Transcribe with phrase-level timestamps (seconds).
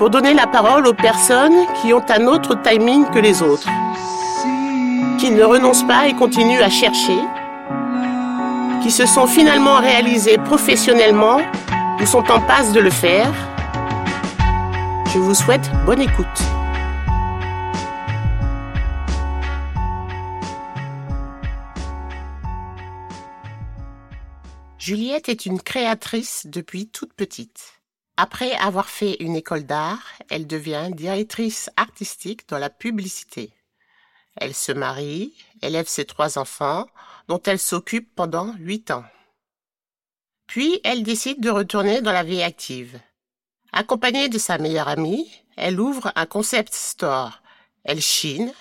[0.00, 3.68] pour donner la parole aux personnes qui ont un autre timing que les autres,
[5.18, 7.18] qui ne renoncent pas et continuent à chercher,
[8.82, 11.42] qui se sont finalement réalisées professionnellement
[12.00, 13.30] ou sont en passe de le faire.
[15.12, 16.26] Je vous souhaite bonne écoute.
[24.78, 27.79] Juliette est une créatrice depuis toute petite.
[28.22, 33.50] Après avoir fait une école d'art, elle devient directrice artistique dans la publicité.
[34.36, 35.32] Elle se marie,
[35.62, 36.86] élève ses trois enfants,
[37.28, 39.06] dont elle s'occupe pendant huit ans.
[40.46, 43.00] Puis elle décide de retourner dans la vie active.
[43.72, 47.40] Accompagnée de sa meilleure amie, elle ouvre un concept store.
[47.84, 48.52] Elle chine,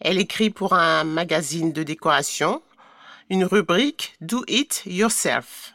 [0.00, 2.62] elle écrit pour un magazine de décoration,
[3.30, 5.72] une rubrique Do It Yourself.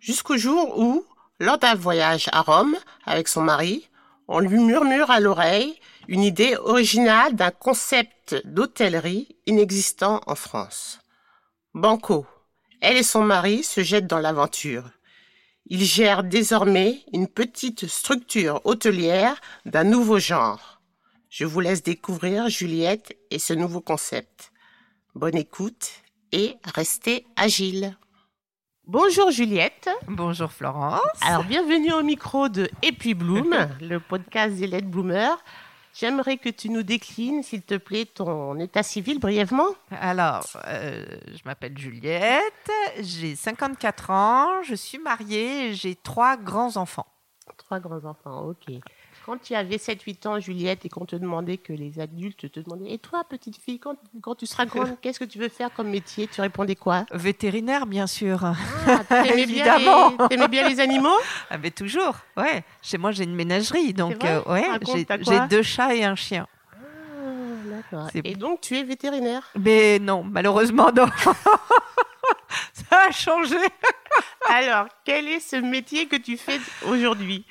[0.00, 1.06] Jusqu'au jour où,
[1.40, 3.88] lors d'un voyage à Rome avec son mari,
[4.28, 5.78] on lui murmure à l'oreille
[6.08, 11.00] une idée originale d'un concept d'hôtellerie inexistant en France.
[11.74, 12.26] Banco.
[12.80, 14.90] Elle et son mari se jettent dans l'aventure.
[15.66, 20.80] Ils gèrent désormais une petite structure hôtelière d'un nouveau genre.
[21.28, 24.52] Je vous laisse découvrir Juliette et ce nouveau concept.
[25.14, 25.90] Bonne écoute
[26.32, 27.96] et restez agile.
[28.88, 29.90] Bonjour Juliette.
[30.06, 31.02] Bonjour Florence.
[31.20, 35.36] Alors bienvenue au micro de Et puis Bloom, le podcast des Lettres Bloomer.
[35.92, 39.68] J'aimerais que tu nous déclines, s'il te plaît, ton état civil brièvement.
[39.90, 47.06] Alors, euh, je m'appelle Juliette, j'ai 54 ans, je suis mariée, j'ai trois grands-enfants.
[47.58, 48.74] Trois grands-enfants, ok.
[49.28, 52.92] Quand tu avais 7-8 ans, Juliette, et qu'on te demandait que les adultes te demandaient
[52.92, 55.90] Et toi, petite fille, quand, quand tu seras grande, qu'est-ce que tu veux faire comme
[55.90, 56.26] métier?
[56.28, 57.04] Tu répondais quoi?
[57.12, 58.42] Vétérinaire, bien sûr.
[58.42, 58.54] Ah,
[59.08, 60.08] t'aimais bien, Évidemment.
[60.18, 61.18] les- t'aimais bien les animaux?
[61.50, 62.64] Ah, mais toujours, ouais.
[62.80, 64.64] Chez moi, j'ai une ménagerie, donc euh, ouais,
[65.20, 66.46] j'ai deux chats et un chien.
[67.92, 69.42] Ah, Et donc, tu es vétérinaire?
[69.58, 71.06] Mais non, malheureusement, non.
[72.72, 73.56] Ça a changé.
[74.48, 77.44] Alors, quel est ce métier que tu fais aujourd'hui?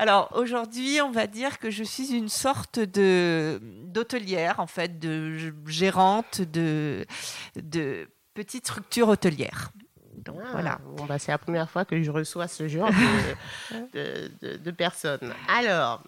[0.00, 5.52] Alors aujourd'hui, on va dire que je suis une sorte de d'hôtelière, en fait, de
[5.66, 7.04] gérante de
[7.56, 9.70] de petites structures hôtelières.
[10.24, 10.78] Donc Ah, voilà.
[10.96, 14.70] Bon, bah, c'est la première fois que je reçois ce genre de, de- de- de
[14.70, 15.34] personnes.
[15.48, 16.02] Alors,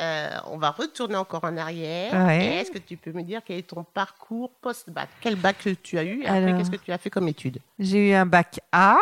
[0.00, 2.12] euh, on va retourner encore en arrière.
[2.26, 2.58] Ouais.
[2.58, 5.08] Est-ce que tu peux me dire quel est ton parcours post-bac?
[5.20, 6.22] Quel bac tu as eu?
[6.22, 6.58] Et après, Alors.
[6.58, 7.58] qu'est-ce que tu as fait comme étude?
[7.80, 8.98] J'ai eu un bac A,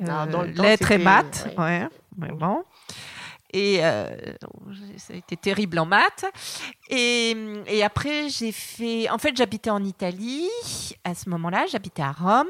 [0.00, 1.62] le temps, lettres et maths, ouais.
[1.62, 2.64] ouais, mais bon.
[3.52, 4.08] Et euh,
[4.96, 6.24] ça a été terrible en maths.
[6.88, 7.36] Et,
[7.84, 9.08] après, j'ai fait.
[9.10, 10.48] En fait, j'habitais en Italie
[11.04, 11.66] à ce moment-là.
[11.70, 12.48] J'habitais à Rome.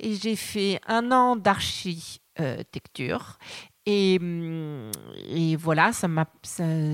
[0.00, 3.38] Et j'ai fait un an d'architecture.
[3.84, 6.26] Et, voilà, ça m'a,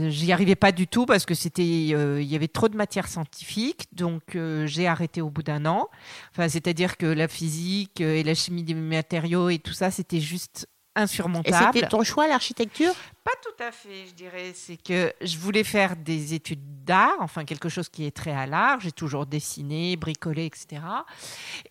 [0.09, 3.09] j'y arrivais pas du tout parce que c'était, euh, il y avait trop de matières
[3.09, 5.89] scientifiques, donc euh, j'ai arrêté au bout d'un an.
[6.31, 10.67] Enfin, c'est-à-dire que la physique et la chimie des matériaux et tout ça, c'était juste
[10.99, 11.71] Et insurmontable.
[11.75, 12.93] c'était ton choix, l'architecture?
[13.25, 14.53] Pas tout à fait, je dirais.
[14.55, 18.47] C'est que je voulais faire des études d'art, enfin quelque chose qui est très à
[18.47, 18.81] l'art.
[18.81, 20.83] J'ai toujours dessiné, bricolé, etc.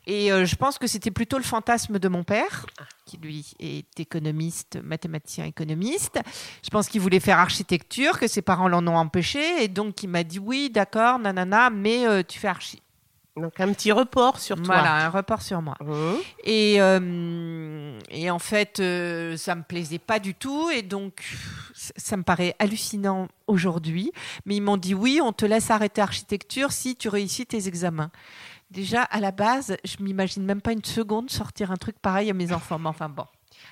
[0.05, 2.65] Et euh, je pense que c'était plutôt le fantasme de mon père,
[3.05, 6.19] qui lui est économiste, mathématicien économiste.
[6.63, 10.09] Je pense qu'il voulait faire architecture, que ses parents l'en ont empêché, et donc il
[10.09, 12.81] m'a dit oui, d'accord, nanana, mais euh, tu fais archi.
[13.37, 14.75] Donc, un petit report sur toi.
[14.77, 15.75] Voilà, un report sur moi.
[15.79, 15.93] Mmh.
[16.43, 20.69] Et, euh, et en fait, euh, ça me plaisait pas du tout.
[20.71, 21.23] Et donc,
[21.75, 24.11] ça- ça me paraît hallucinant aujourd'hui.
[24.45, 28.09] Mais ils m'ont dit oui, on te laisse arrêter architecture si tu réussis tes examens.
[28.71, 32.33] Déjà, à la base, je m'imagine même pas une seconde sortir un truc pareil à
[32.33, 32.79] mes enfants.
[32.79, 33.25] Mais enfin bon,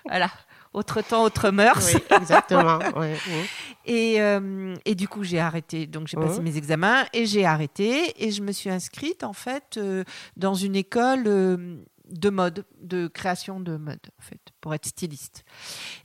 [0.07, 0.29] voilà.
[0.75, 1.93] Autre temps, autre mœurs.
[1.93, 2.79] Oui, exactement.
[3.87, 5.85] Et, euh, et du coup, j'ai arrêté.
[5.85, 8.25] Donc, j'ai passé mes examens et j'ai arrêté.
[8.25, 10.03] Et je me suis inscrite, en fait, euh,
[10.37, 11.77] dans une école euh,
[12.09, 15.45] de mode, de création de mode, en fait, pour être styliste.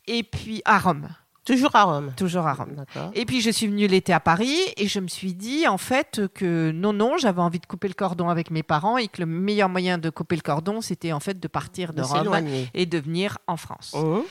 [0.06, 1.08] Et puis, à Rome.
[1.44, 2.12] Toujours à Rome.
[2.16, 2.84] Toujours à Rome.
[3.14, 6.22] Et puis je suis venue l'été à Paris et je me suis dit en fait
[6.34, 9.26] que non non j'avais envie de couper le cordon avec mes parents et que le
[9.26, 12.38] meilleur moyen de couper le cordon c'était en fait de partir de De Rome
[12.74, 13.94] et de venir en France.
[13.94, 14.22] Mhm.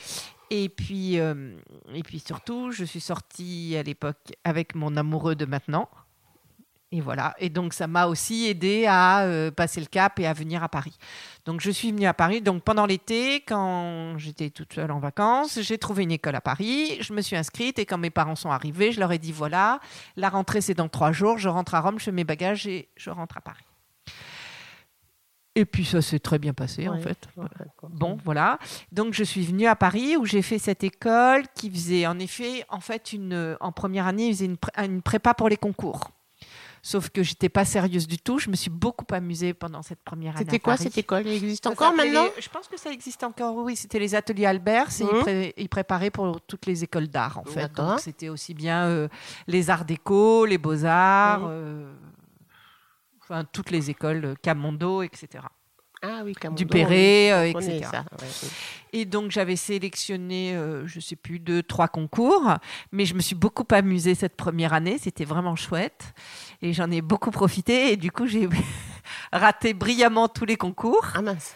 [0.50, 1.54] Et puis euh,
[1.94, 5.88] et puis surtout je suis sortie à l'époque avec mon amoureux de maintenant.
[6.92, 7.36] Et voilà.
[7.38, 10.68] Et donc, ça m'a aussi aidé à euh, passer le cap et à venir à
[10.68, 10.98] Paris.
[11.44, 12.40] Donc, je suis venue à Paris.
[12.40, 16.98] Donc, pendant l'été, quand j'étais toute seule en vacances, j'ai trouvé une école à Paris.
[17.00, 17.78] Je me suis inscrite.
[17.78, 19.78] Et quand mes parents sont arrivés, je leur ai dit voilà,
[20.16, 21.38] la rentrée, c'est dans trois jours.
[21.38, 23.64] Je rentre à Rome, je fais mes bagages et je rentre à Paris.
[25.54, 27.28] Et puis, ça s'est très bien passé, en fait.
[27.36, 27.46] Ouais.
[27.88, 28.58] Bon, voilà.
[28.90, 32.64] Donc, je suis venue à Paris où j'ai fait cette école qui faisait, en effet,
[32.68, 36.10] en fait, une, en première année, ils faisaient une, pré- une prépa pour les concours.
[36.82, 38.38] Sauf que j'étais pas sérieuse du tout.
[38.38, 40.44] Je me suis beaucoup amusée pendant cette première année.
[40.46, 40.76] C'était quoi?
[40.78, 42.24] Cette école Elle existe Ça encore maintenant?
[42.36, 43.76] les- Je pense que ça existe encore, oui.
[43.76, 44.90] C'était les ateliers Albert.
[44.90, 45.10] C'est- Mhm.
[45.14, 47.60] ils, pré- ils préparaient pour toutes les écoles d'art, en fait.
[47.60, 47.90] D'accord.
[47.90, 49.08] Donc, c'était aussi bien euh,
[49.46, 51.46] les arts déco, les beaux-arts, Mhm.
[51.50, 51.92] euh,
[53.22, 55.44] enfin, toutes les écoles, euh, Camondo, etc.
[56.02, 57.80] Ah oui, Du Perret, euh, etc.
[57.90, 58.48] ça, ouais, oui.
[58.92, 62.54] Et donc j'avais sélectionné, euh, je sais plus, deux, trois concours,
[62.90, 66.14] mais je me suis beaucoup amusée cette première année, c'était vraiment chouette,
[66.62, 68.48] et j'en ai beaucoup profité, et du coup j'ai
[69.32, 71.54] raté brillamment tous les concours, Ah mince.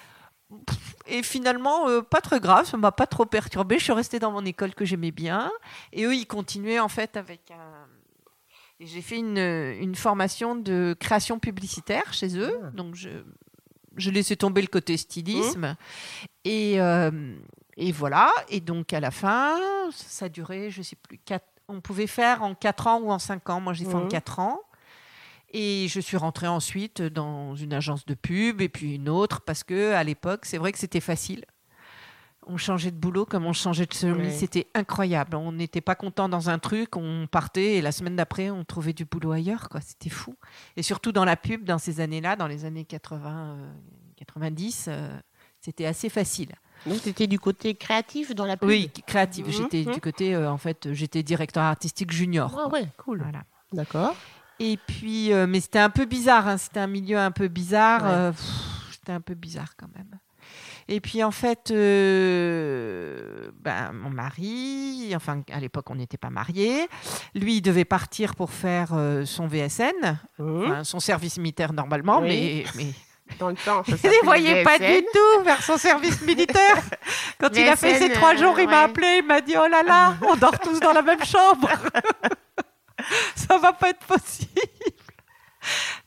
[1.07, 4.31] et finalement euh, pas très grave, ça m'a pas trop perturbée, je suis restée dans
[4.31, 5.51] mon école que j'aimais bien,
[5.93, 7.87] et eux ils continuaient en fait avec un...
[8.81, 12.71] J'ai fait une, une formation de création publicitaire chez eux, Ah.
[12.71, 13.09] donc je,
[13.97, 15.77] je laissais tomber le côté stylisme.
[16.45, 17.11] Et, euh,
[17.77, 18.31] et voilà.
[18.49, 19.57] Et donc, à la fin,
[19.93, 23.49] ça durait, je sais plus, quatre- on pouvait faire en 4 ans ou en 5
[23.51, 23.61] ans.
[23.61, 24.09] Moi, j'ai fait en Mhm.
[24.09, 24.61] 4 ans.
[25.57, 29.63] Et je suis rentrée ensuite dans une agence de pub et puis une autre parce
[29.63, 31.45] que à l'époque, c'est vrai que c'était facile.
[32.47, 34.31] On changeait de boulot comme on changeait de chemise, Ouais.
[34.31, 35.37] c'était incroyable.
[35.37, 38.93] On n'était pas content dans un truc, on partait et la semaine d'après, on trouvait
[38.93, 39.81] du boulot ailleurs, quoi.
[39.81, 40.35] C'était fou.
[40.77, 43.73] Et surtout dans la pub, dans ces années-là, dans les années 80, euh,
[44.17, 45.19] 90, euh,
[45.61, 46.51] c'était assez facile.
[46.87, 48.69] Donc, tu étais du côté créatif dans la pub?
[48.69, 49.47] Oui, créative.
[49.47, 52.51] Mhm, J'étais du côté, euh, en fait, j'étais directeur artistique junior.
[52.53, 52.73] Ah quoi.
[52.81, 53.23] ouais, cool.
[53.23, 53.45] Voilà.
[53.73, 54.15] D'accord.
[54.61, 58.03] Et puis, euh, mais c'était un peu bizarre, hein, c'était un milieu un peu bizarre.
[58.05, 58.11] Ouais.
[58.11, 60.11] euh, pff, c'était un peu bizarre quand même.
[60.89, 66.89] Et puis en fait, euh, ben, mon mari, enfin à l'époque on n'était pas mariés,
[67.35, 72.65] lui il devait partir pour faire euh, son VSN, enfin, son service militaire normalement, Oui.
[72.77, 72.93] mais, mais
[73.39, 76.77] Dans le temps, ça il ne voyait pas du tout vers son service militaire.
[77.41, 79.83] Quand il a fait ses trois jours, il m'a appelé, il m'a dit Oh là
[79.83, 81.71] là, on dort tous dans la même chambre.
[83.35, 84.51] Ça va pas être possible.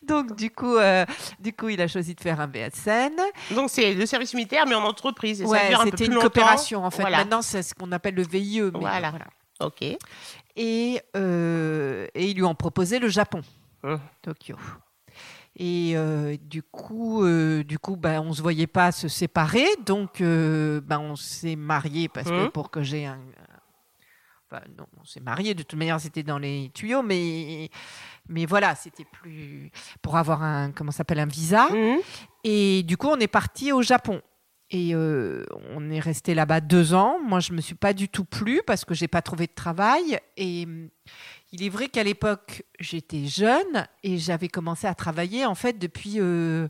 [0.07, 1.05] Donc du coup, euh,
[1.39, 3.15] du coup, il a choisi de faire un VSN.
[3.53, 5.41] Donc, c'est le service militaire, mais en entreprise.
[5.41, 6.21] Et Ouais, c'était une longtemps.
[6.27, 7.01] coopération en fait.
[7.01, 7.17] Voilà.
[7.19, 8.61] Maintenant, c'est ce qu'on appelle le VIE.
[8.61, 9.09] mais Voilà.
[9.11, 9.25] voilà.
[9.59, 9.83] Ok.
[10.55, 13.41] Et, euh, et ils lui ont proposé le Japon,
[13.83, 13.99] Hum.
[14.21, 14.55] Tokyo.
[15.59, 20.21] Et euh, du coup, euh, du coup, ben, on se voyait pas se séparer, donc
[20.21, 22.51] euh, ben, on s'est mariés parce que Mhm.
[22.51, 23.17] pour que j'ai un,
[24.51, 25.55] enfin, non, on s'est mariés.
[25.55, 27.69] De toute manière, c'était dans les tuyaux, mais
[28.29, 31.67] mais voilà, c'était plus pour avoir un comment s'appelle un visa.
[31.69, 31.97] Mhm.
[32.43, 34.21] Et du coup, on est parti au Japon.
[34.69, 37.19] Et euh, on est resté là-bas deux ans.
[37.25, 40.19] Moi, je me suis pas du tout plu parce que j'ai pas trouvé de travail.
[40.35, 40.89] Et hum,
[41.53, 46.15] il est vrai qu'à l'époque, j'étais jeune et j'avais commencé à travailler en fait depuis
[46.19, 46.67] euh,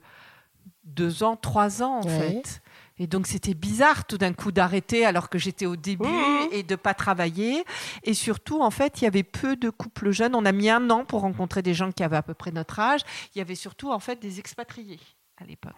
[0.83, 2.19] deux ans, trois ans en Ouais.
[2.43, 2.61] fait.
[2.99, 6.47] Et donc c'était bizarre tout d'un coup d'arrêter alors que j'étais au début Mhm.
[6.51, 7.63] et de pas travailler.
[8.03, 10.33] Et surtout, en fait, il y avait peu de couples jeunes.
[10.35, 12.79] On a mis un an pour rencontrer des gens qui avaient à peu près notre
[12.79, 13.01] âge.
[13.35, 14.99] Il y avait surtout en fait des expatriés
[15.39, 15.73] à l'époque.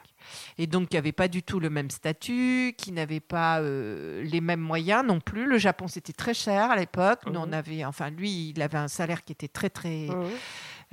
[0.58, 4.40] Et donc, qui n'avaient pas du tout le même statut, qui n'avaient pas euh, les
[4.40, 5.46] mêmes moyens non plus.
[5.46, 7.20] Le Japon, c'était très cher à l'époque.
[7.26, 7.54] Nous, on Mhm.
[7.54, 10.28] avait, enfin, lui, il avait un salaire qui était très, très Mhm.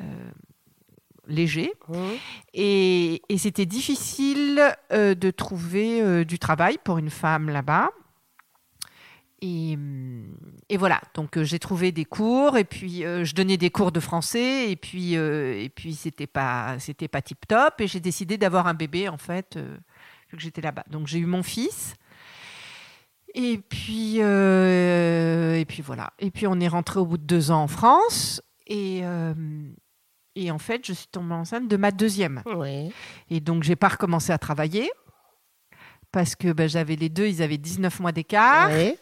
[0.01, 0.31] euh,
[1.27, 1.73] léger.
[1.89, 1.97] Mhm.
[2.55, 4.61] Et, et c'était difficile
[4.93, 7.91] euh, de trouver euh, du travail pour une femme là-bas.
[9.43, 9.77] Et,
[10.71, 13.93] et voilà, donc euh, j'ai trouvé des cours et puis euh, je donnais des cours
[13.93, 18.01] de français et puis euh, et puis c'était pas c'était pas tip top et j'ai
[18.01, 19.59] décidé d'avoir un bébé en fait
[20.31, 20.85] vu que j'étais là-bas.
[20.91, 21.95] Donc j'ai eu mon fils
[23.35, 27.63] et puis et puis voilà et puis on est rentré au bout de deux ans
[27.65, 29.03] en France et
[30.37, 32.43] et en fait je suis tombée enceinte de ma deuxième.
[33.31, 34.89] Et donc, j'ai pas recommencé à travailler
[36.13, 38.71] parce que ben, j'avais les deux, ils avaient 19 mois d'écart.
[38.71, 38.97] Et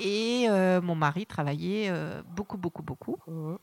[0.00, 3.16] et euh, mon mari travaillait euh, beaucoup, beaucoup, beaucoup.
[3.28, 3.58] Mhm.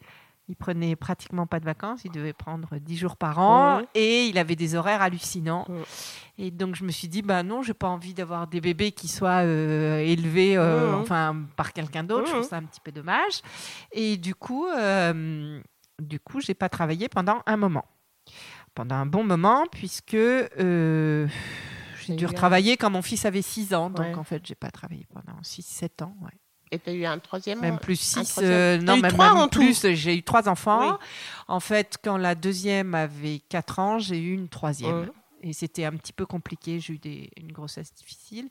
[0.48, 3.86] Il prenait pratiquement pas de vacances, il devait prendre 10 jours par an Mhm.
[3.93, 5.65] et il avait des horaires hallucinants.
[5.70, 5.84] Mhm.
[6.39, 9.08] Et donc je me suis dit, bah non, j'ai pas envie d'avoir des bébés qui
[9.08, 10.96] soient euh, élevés Mhm.
[11.01, 12.27] enfin, par quelqu'un d'autre.
[12.27, 13.41] Je trouve ça un petit peu dommage.
[13.91, 14.65] Et du coup,
[16.08, 17.86] du coup, j'ai pas travaillé pendant un moment.
[18.75, 21.27] Pendant un bon moment, puisque euh,
[22.05, 23.89] j'ai dû un- retravailler quand mon fils avait 6 ans.
[23.89, 24.15] Donc Ouais.
[24.15, 26.15] en fait, j'ai pas travaillé pendant 6-7 ans.
[26.22, 26.29] ouais.
[26.74, 28.84] Et tu as eu un troisième Même plus 6, troisième?
[28.86, 29.86] non, même, trois même en plus.
[29.93, 30.91] J'ai eu trois enfants.
[30.91, 30.98] Oui.
[31.50, 35.01] En fait, quand la deuxième avait 4 ans, j'ai eu une troisième.
[35.01, 35.12] Mhm.
[35.43, 36.79] Et c'était un petit peu compliqué.
[36.79, 38.48] J'ai eu des- une grossesse difficile.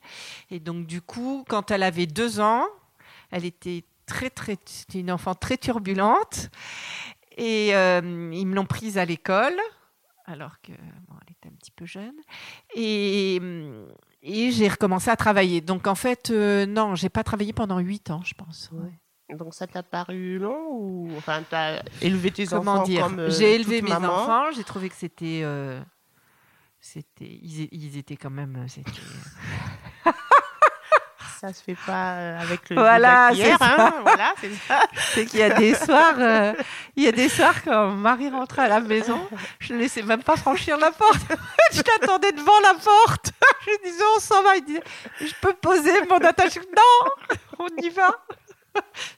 [0.51, 2.65] Et donc, du coup, quand elle avait 2 ans,
[3.31, 4.55] elle était très, très.
[4.65, 6.51] C'était une enfant très turbulente.
[7.37, 8.01] Et euh,
[8.33, 9.55] ils me l'ont prise à l'école,
[10.25, 12.13] alors que bon, elle était un petit peu jeune.
[12.75, 13.39] Et,
[14.21, 15.61] et j'ai recommencé à travailler.
[15.61, 18.69] Donc, en fait, euh, non, j'ai pas travaillé pendant 8 ans, je pense.
[18.73, 18.91] Ouais.
[19.37, 23.29] Donc ça t'a paru long ou enfin t'as élevé tes Comment enfants dire comme euh,
[23.29, 24.13] J'ai élevé toute mes maman.
[24.13, 24.51] enfants.
[24.53, 25.81] J'ai trouvé que c'était, euh,
[26.81, 28.91] c'était, ils, ils étaient quand même, c'était.
[31.41, 34.85] Ça se fait pas euh, avec le Voilà, c'est hein, voilà, c'est ça.
[35.15, 36.53] c'est qu'il y a des soirs, euh,
[36.95, 39.19] il y a des soirs quand mon mari rentrait à la maison,
[39.57, 41.19] je ne laissais même pas franchir la porte.
[41.71, 43.31] je l'attendais devant la porte.
[43.65, 44.55] je disais on s'en va.
[44.57, 44.83] Il disait
[45.19, 46.57] je peux poser mon attache.
[46.57, 47.11] Non,
[47.57, 48.11] on y va.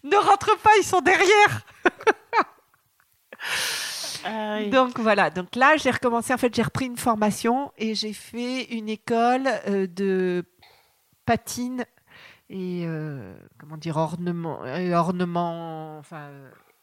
[0.05, 1.59] ne rentre pas, ils sont derrière.
[4.23, 4.69] Ah oui.
[4.69, 8.63] Donc voilà, donc là j'ai recommencé, en fait j'ai repris une formation et j'ai fait
[8.71, 10.45] une école euh, de
[11.25, 11.85] patine
[12.55, 16.29] et euh, comment dire ornement, euh, ornement enfin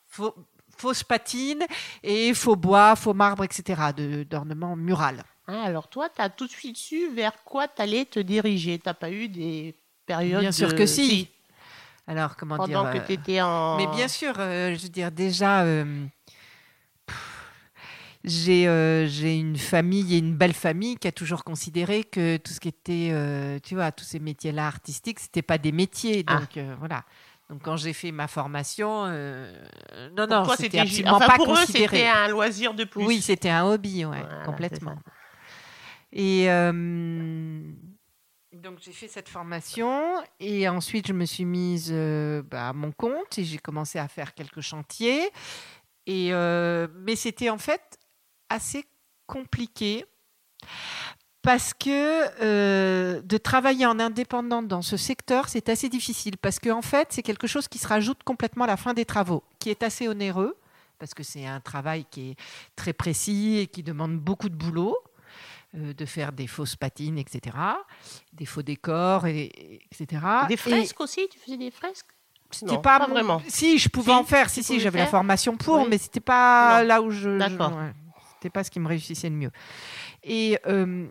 [0.09, 0.35] faux-
[0.77, 1.63] fausse patine
[2.03, 3.93] et faux bois, faux marbre, etc.
[3.97, 5.23] de- d'ornement mural.
[5.47, 8.79] Ah, alors toi, tu as tout de suite su vers quoi tu allais te diriger.
[8.81, 11.29] T'as pas eu des périodes Bien sûr que si.
[12.07, 14.89] Alors comment Pendant dire que euh, tu étais en Mais bien sûr, euh, je veux
[14.89, 16.05] dire, déjà, euh,
[18.25, 22.61] j'ai euh, une famille et une belle famille qui a toujours considéré que tout ce
[22.61, 26.25] qui était, euh, tu vois, tous ces métiers-là artistiques, c'était pas des métiers.
[26.27, 26.39] Ah.
[26.39, 27.05] Donc euh, voilà.
[27.49, 29.51] Donc quand j'ai fait ma formation, euh,
[30.17, 31.97] non, Pour non, c'était absolument enfin, pas pour eux, considéré.
[31.97, 33.05] c'était un loisir de plus.
[33.05, 34.97] Oui, c'était un hobby, ouais, Voilà, complètement.
[36.13, 36.47] Et
[38.53, 40.03] donc j'ai fait cette formation
[40.41, 41.93] et ensuite je me suis mise
[42.51, 45.31] bah, à mon compte et j'ai commencé à faire quelques chantiers.
[46.07, 47.99] Et euh, mais c'était en fait
[48.51, 48.85] assez
[49.27, 50.05] compliqué
[51.43, 56.79] parce que euh, de travailler en indépendante dans ce secteur, c'est assez difficile parce qu'en
[56.79, 59.71] en fait, c'est quelque chose qui se rajoute complètement à la fin des travaux, qui
[59.71, 60.57] est assez onéreux
[60.99, 62.37] parce que c'est un travail qui est
[62.77, 64.99] très précis et qui demande beaucoup de boulot,
[65.75, 67.57] euh, de faire des fausses patines, etc.,
[68.35, 70.23] des faux décors, et, et- etc.
[70.47, 72.05] Des Et fresques aussi Tu faisais des fresques?
[72.51, 73.41] C'était Non, pas, vraiment.
[73.49, 74.51] Si, je pouvais Si, en faire.
[74.51, 75.87] Si, si, j'avais la formation pour, Oui.
[75.89, 76.89] mais c'était pas Non.
[76.89, 77.21] là où je.
[77.31, 77.73] je- D'accord.
[77.79, 77.93] ouais,
[78.41, 79.51] c'était pas ce qui me réussissait le mieux.
[80.25, 81.07] Et euh,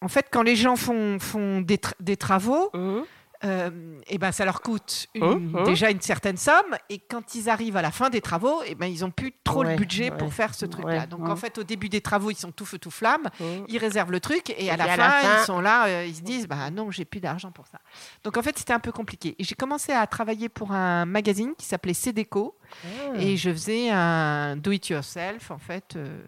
[0.00, 3.04] en fait, quand les gens font, font des, tra- des travaux, Mhm.
[3.44, 5.64] euh, et ben ça leur coûte une- Hum, hum.
[5.64, 6.76] déjà une certaine somme.
[6.90, 9.64] Et quand ils arrivent à la fin des travaux et ben ils ont plus trop
[9.64, 11.88] Ouais, le budget ouais, pour faire ce truc là ouais, donc en fait au début
[11.88, 13.28] des travaux ils sont tout feu tout flamme.
[13.68, 15.86] Ils réservent le truc et à, Et la, à fin, la fin- ils sont là
[15.86, 17.78] euh, ils se disent bah non j'ai plus d'argent pour ça.
[18.22, 19.34] Donc en fait c'était un peu compliqué.
[19.40, 23.16] Et j'ai commencé à travailler pour un magazine qui s'appelait Cédeco Ah.
[23.20, 26.22] et je faisais un do it yourself en fait euh,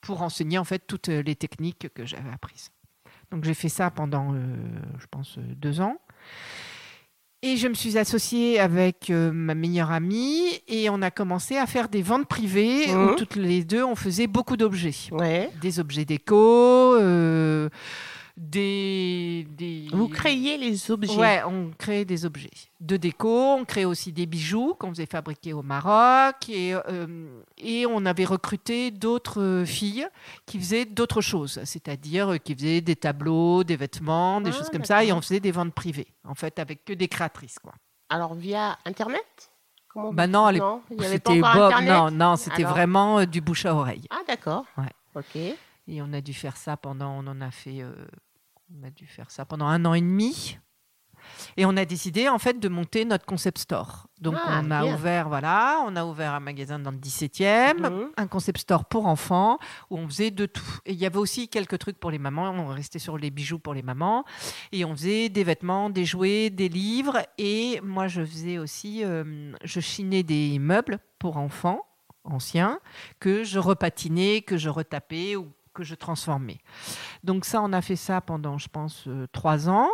[0.00, 2.70] pour enseigner en fait toutes les techniques que j'avais apprises.
[3.30, 4.38] Donc j'ai fait ça pendant, euh,
[4.98, 5.96] je pense, euh, deux ans.
[7.42, 11.66] Et je me suis associée avec euh, ma meilleure amie et on a commencé à
[11.66, 13.16] faire des ventes privées où Mhm.
[13.16, 15.50] toutes les deux on faisait beaucoup d'objets, Ouais.
[15.60, 16.36] des objets déco,
[16.96, 17.68] euh,
[18.36, 21.16] des, des Vous créiez les objets.
[21.16, 22.50] Ouais, on crée des objets
[22.80, 27.86] de déco, on crée aussi des bijoux qu'on faisait fabriquer au Maroc et, euh, et
[27.86, 30.06] on avait recruté d'autres filles
[30.44, 34.84] qui faisaient d'autres choses, c'est-à-dire qui faisaient des tableaux, des vêtements, des Ah, choses comme
[34.84, 37.58] ça et on faisait des ventes privées, en fait, avec que des créatrices.
[37.58, 37.72] Quoi.
[38.10, 39.50] Alors via Internet?
[39.88, 44.04] Comment Bah non, non, C'était non, non, c'était Alors vraiment euh, du bouche à oreille.
[44.10, 44.64] Ah d'accord.
[44.76, 44.90] Ouais.
[45.14, 45.56] Ok.
[45.86, 47.92] Et on a dû faire ça pendant, on en a fait, euh,
[48.74, 50.58] on a dû faire ça pendant un an et demi.
[51.56, 54.08] Et on a décidé en fait de monter notre concept store.
[54.20, 54.94] Donc Ah, on a bien.
[54.94, 58.10] ouvert, voilà, on a ouvert un magasin dans le 17e, Mhm.
[58.16, 60.78] un concept store pour enfants où on faisait de tout.
[60.84, 62.50] Et il y avait aussi quelques trucs pour les mamans.
[62.50, 64.24] On restait sur les bijoux pour les mamans
[64.70, 67.18] et on faisait des vêtements, des jouets, des livres.
[67.38, 71.80] Et moi je faisais aussi, euh, je chinais des meubles pour enfants
[72.24, 72.80] anciens
[73.18, 76.58] que je repatinais, que je retapais ou que je transformais.
[77.22, 79.88] Donc ça, on a fait ça pendant, je pense, euh, trois ans.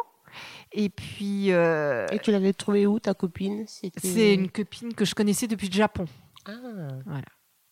[0.70, 3.64] Et puis, euh, Et tu l'avais trouvée où, ta copine?
[3.66, 6.04] C'est une copine que je connaissais depuis le Japon.
[6.46, 6.52] Ah,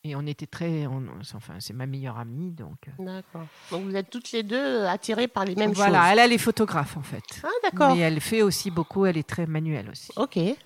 [0.04, 2.88] Et on était très, on- enfin, c'est ma meilleure amie, donc.
[2.88, 3.46] euh, d'accord.
[3.70, 6.08] Donc vous êtes toutes les deux attirées par les mêmes voilà, choses.
[6.12, 7.22] elle, elle est photographe en fait.
[7.44, 7.94] Ah, d'accord.
[7.94, 10.10] Mais elle fait aussi beaucoup, elle est très manuelle aussi.
[10.16, 10.36] Ok.
[10.38, 10.56] Et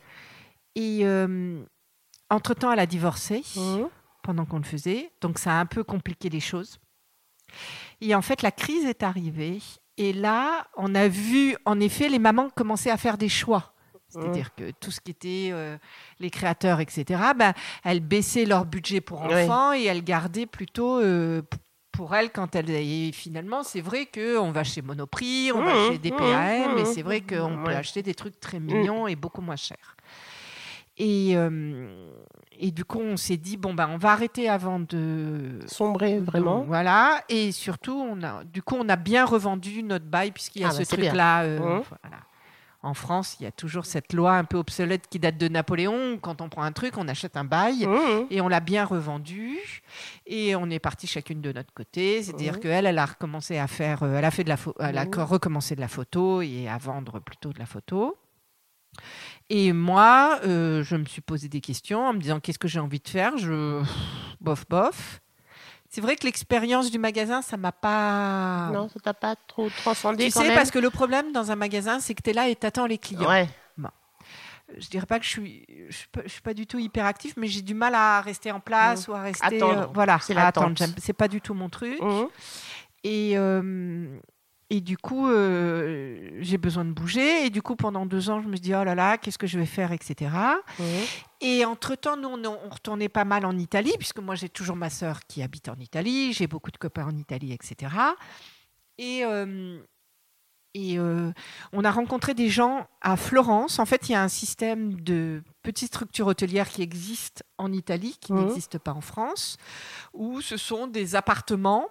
[1.02, 1.62] euh,
[2.30, 3.88] entre-temps, elle a divorcé Mhm.
[4.22, 5.10] pendant qu'on le faisait.
[5.20, 6.78] Donc, ça a un peu compliqué les choses.
[8.00, 9.58] Et en fait, la crise est arrivée.
[9.96, 13.72] Et là, on a vu, en effet, les mamans commencer à faire des choix.
[14.08, 15.78] C'est-à-dire que tout ce qui était euh,
[16.20, 21.40] les créateurs, etc., ben, elles baissaient leur budget pour enfants et elles gardaient plutôt euh,
[21.92, 22.68] pour elles quand elles.
[22.70, 26.82] Et finalement, c'est vrai qu'on va chez Monoprix, on va Mmh, chez des mmh, et
[26.82, 27.74] mmh, c'est vrai qu'on peut ouais.
[27.74, 29.96] acheter des trucs très mignons et beaucoup moins chers.
[31.04, 32.12] Et, euh,
[32.58, 35.58] et du coup, on s'est dit, bon, ben, on va arrêter avant de.
[35.66, 36.58] Sombrer vraiment.
[36.58, 37.22] Donc, voilà.
[37.28, 40.68] Et surtout, on a, du coup, on a bien revendu notre bail, puisqu'il y a
[40.68, 41.42] Ah, ce bah, truc-là.
[41.42, 41.82] euh, Mmh.
[42.02, 42.16] voilà.
[42.84, 46.18] En France, il y a toujours cette loi un peu obsolète qui date de Napoléon.
[46.20, 47.86] Quand on prend un truc, on achète un bail.
[47.86, 48.26] Mhm.
[48.30, 49.56] Et on l'a bien revendu.
[50.26, 52.22] Et on est parti chacune de notre côté.
[52.24, 52.58] C'est-à-dire Mhm.
[52.60, 54.02] qu'elle, elle a recommencé à faire.
[54.02, 57.20] euh, Elle a fait de la elle a recommencé de la photo et à vendre
[57.20, 58.16] plutôt de la photo.
[59.54, 62.80] Et moi, euh, je me suis posé des questions en me disant qu'est-ce que j'ai
[62.80, 63.36] envie de faire?
[63.36, 63.82] Je
[64.40, 65.20] bof bof.
[65.90, 68.70] C'est vrai que l'expérience du magasin, ça m'a pas.
[68.72, 70.56] Non, ça t'a pas trop transcendé Tu quand sais, même?
[70.56, 72.86] parce que le problème dans un magasin, c'est que tu es là et tu attends
[72.86, 73.28] les clients.
[73.28, 73.46] Ouais.
[74.78, 77.34] Je dirais pas que je suis, je suis, pas, je suis pas du tout hyperactif,
[77.36, 79.44] mais j'ai du mal à rester en place ou à rester.
[79.44, 79.56] Mmh.
[79.56, 79.82] Attendre.
[79.82, 80.82] euh, voilà, C'est l'attente.
[80.96, 82.00] C'est pas du tout mon truc.
[82.00, 82.28] Mhm.
[83.04, 84.18] Et, euh,
[84.74, 87.44] et du coup, euh, j'ai besoin de bouger.
[87.44, 89.58] Et du coup, pendant deux ans, je me dit, oh là là, qu'est-ce que je
[89.58, 90.30] vais faire, etc.
[91.42, 94.88] Et entre-temps, nous, on, on retournait pas mal en Italie, puisque moi, j'ai toujours ma
[94.88, 97.92] sœur qui habite en Italie, j'ai beaucoup de copains en Italie, etc.
[98.96, 99.78] Et, euh,
[100.72, 101.32] et euh,
[101.74, 103.78] on a rencontré des gens à Florence.
[103.78, 108.16] En fait, il y a un système de petites structures hôtelières qui existent en Italie,
[108.18, 108.46] qui Mhm.
[108.46, 109.58] n'existe pas en France,
[110.14, 111.88] où ce sont des appartements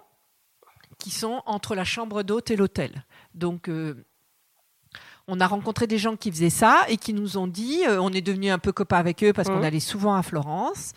[1.02, 3.04] qui sont entre la chambre d'hôte et l'hôtel.
[3.34, 4.06] Donc, euh,
[5.26, 8.10] on a rencontré des gens qui faisaient ça et qui nous ont dit, euh, on
[8.10, 10.92] est devenu un peu copains avec eux parce qu'on allait souvent à Florence,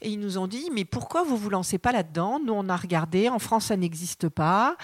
[0.00, 2.38] et ils nous ont dit, mais pourquoi vous vous lancez pas là-dedans?
[2.44, 4.76] Nous, on a regardé, en France, ça n'existe pas.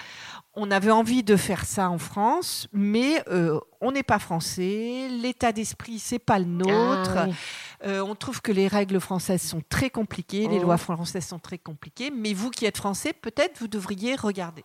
[0.53, 5.53] On avait envie de faire ça en France, mais euh, on n'est pas français, l'état
[5.53, 7.13] d'esprit, c'est pas le nôtre.
[7.15, 7.35] Ah, oui.
[7.83, 10.63] Euh, on trouve que les règles françaises sont très compliquées, les Mhm.
[10.63, 14.63] lois françaises sont très compliquées, mais vous qui êtes français, peut-être vous devriez regarder.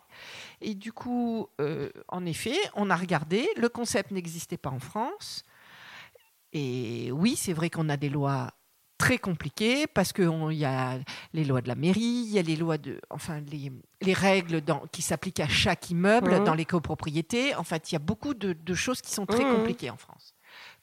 [0.60, 5.44] Et du coup, euh, en effet, on a regardé, le concept n'existait pas en France.
[6.52, 8.50] Et oui, c'est vrai qu'on a des lois
[8.98, 10.98] très compliquées parce qu'il y a
[11.32, 14.60] les lois de la mairie, il y a les lois de, enfin les, les règles
[14.60, 16.44] dans- qui s'appliquent à chaque immeuble Mhm.
[16.44, 17.54] dans les copropriétés.
[17.54, 19.56] En fait, il y a beaucoup de, de choses qui sont très Mhm.
[19.56, 20.34] compliquées en France.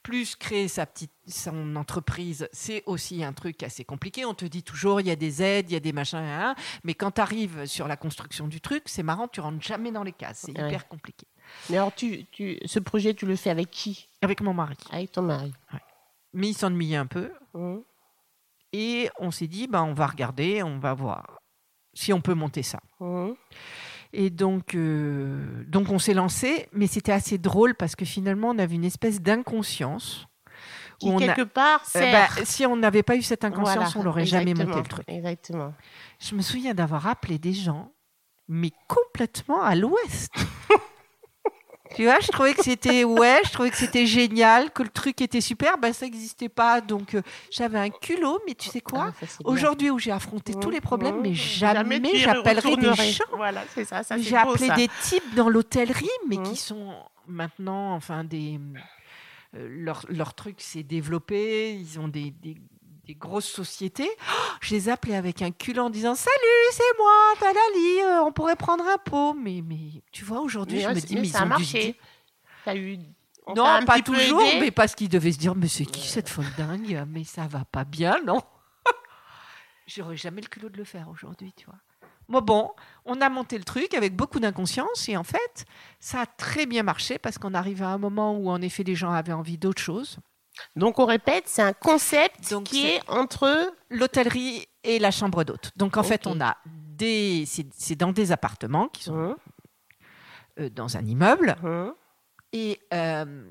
[0.07, 4.23] Plus créer sa petite son entreprise, c'est aussi un truc assez compliqué.
[4.23, 6.55] On te dit toujours il y a des aides, il y a des machins, hein,
[6.85, 10.03] mais quand tu arrives sur la construction du truc, c'est marrant, tu rentres jamais dans
[10.03, 10.43] les cases.
[10.45, 10.69] C'est Ouais.
[10.69, 11.27] hyper compliqué.
[11.69, 14.07] Mais alors, tu, tu, ce projet, tu le fais avec qui?
[14.21, 14.77] Avec mon mari.
[14.93, 15.51] Avec ton mari.
[16.31, 17.29] Mais il s'ennuyait un peu.
[17.53, 17.83] Mhm.
[18.71, 21.41] Et on s'est dit, ben, on va regarder, on va voir
[21.93, 22.79] si on peut monter ça.
[23.01, 23.35] Mhm.
[24.13, 28.57] Et donc, euh, donc on s'est lancé, mais c'était assez drôle parce que finalement, on
[28.59, 30.27] avait une espèce d'inconscience.
[30.99, 34.03] Qui, a- quelque part, Euh, bah, si on n'avait pas eu cette inconscience, Voilà, on
[34.03, 35.05] n'aurait jamais monté le truc.
[35.07, 35.73] Exactement.
[36.19, 37.91] Je me souviens d'avoir appelé des gens,
[38.47, 40.31] mais complètement à l'ouest.
[41.95, 45.21] Tu vois, je trouvais que c'était ouais, je trouvais que c'était génial, que le truc
[45.21, 45.77] était super.
[45.77, 47.21] Ben ça n'existait pas, donc euh,
[47.51, 48.39] j'avais un culot.
[48.47, 49.25] Mais tu sais quoi Ah.
[49.45, 53.23] Aujourd'hui, où j'ai affronté tous les problèmes, mais jamais, j'appellerai des gens.
[53.35, 54.03] Voilà, c'est ça.
[54.03, 54.75] ça J'ai appelé ça.
[54.75, 56.93] des types dans l'hôtellerie, mais qui sont
[57.27, 58.59] maintenant, enfin, des.
[59.55, 62.57] euh, leur, leur truc s'est développé, ils ont des, des-
[63.07, 64.09] des grosses sociétés.
[64.29, 68.31] Oh, je les appelais avec un cul en disant Salut, c'est moi, Talali, euh, on
[68.31, 69.33] pourrait prendre un pot.
[69.33, 71.65] Mais, mais tu vois, aujourd'hui, je me dis, mais mais ça ils a ont dû
[71.65, 71.83] se marché.
[71.93, 71.95] dire-
[72.65, 72.99] T'as eu.
[73.45, 76.45] on Non, pas toujours, mais parce qu'ils devaient se dire Mais c'est qui cette folle
[76.57, 78.41] dingue Mais ça va pas bien, non?
[79.87, 81.75] J'aurais jamais le culot de le faire aujourd'hui, tu vois.
[82.27, 82.71] Bon, bon,
[83.05, 85.63] on a monté le truc avec beaucoup d'inconscience et en fait,
[86.01, 88.95] ça a très bien marché parce qu'on arrive à un moment où en effet les
[88.95, 90.17] gens avaient envie d'autre chose.
[90.75, 93.73] Donc, on répète, c'est un concept Donc, qui est entre.
[93.89, 95.71] L'hôtellerie et la chambre d'hôte.
[95.77, 97.45] Donc en fait, on a des.
[97.45, 99.35] C'est dans des appartements qui sont Mhm,
[100.59, 101.93] euh, dans un immeuble mhm.
[102.53, 103.45] et euh,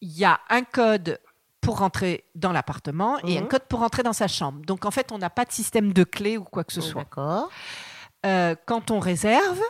[0.00, 1.20] il y a un code
[1.60, 3.48] pour rentrer dans l'appartement et un Mhm.
[3.48, 4.60] code pour rentrer dans sa chambre.
[4.66, 7.02] Donc en fait, on n'a pas de système de clé ou quoi que ce soit.
[7.02, 7.50] D'accord.
[8.26, 9.60] euh, quand on réserve,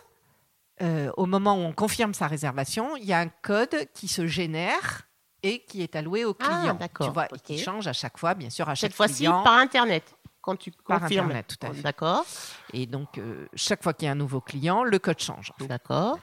[1.16, 5.02] au moment où on confirme sa réservation, il y a un code qui se génère
[5.42, 6.74] et qui est alloué au Ah, client.
[6.74, 7.42] d'accord, tu vois, et ok.
[7.42, 10.70] qui change à chaque fois, bien sûr, à chaque Cette fois-ci, par Internet, quand tu
[10.70, 11.26] Par confirmes.
[11.26, 11.82] Internet, tout à fait.
[11.82, 12.24] D'accord,
[12.72, 15.52] Et donc, euh, chaque fois qu'il y a un nouveau client, le code change.
[15.60, 16.18] d'accord.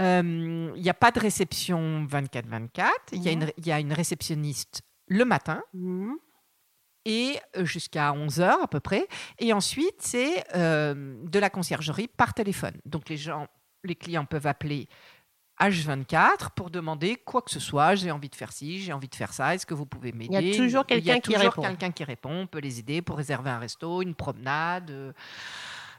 [0.00, 2.90] Euh, Il n'y a pas de réception 24-24.
[3.12, 6.14] Il y, a une- il y a une réceptionniste le matin Mhm.
[7.04, 9.08] et euh, jusqu'à 11h à peu près.
[9.40, 12.74] Et ensuite, c'est euh, de la conciergerie par téléphone.
[12.84, 13.48] Donc, les, gens,
[13.82, 14.88] les clients peuvent appeler
[15.60, 17.94] H24 pour demander quoi que ce soit.
[17.94, 19.54] J'ai envie de faire ci, j'ai envie de faire ça.
[19.54, 20.38] Est-ce que vous pouvez m'aider?
[20.40, 21.62] Il y a toujours quelqu'un qui répond.
[21.62, 22.30] quelqu'un qui répond.
[22.42, 25.12] On peut les aider pour réserver un resto, une promenade, euh,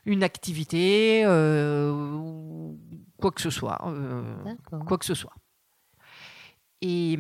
[0.06, 2.72] une activité, euh,
[3.20, 3.80] quoi que ce soit.
[3.88, 4.86] euh, D'accord.
[4.86, 5.34] quoi que ce soit.
[6.82, 7.18] Et,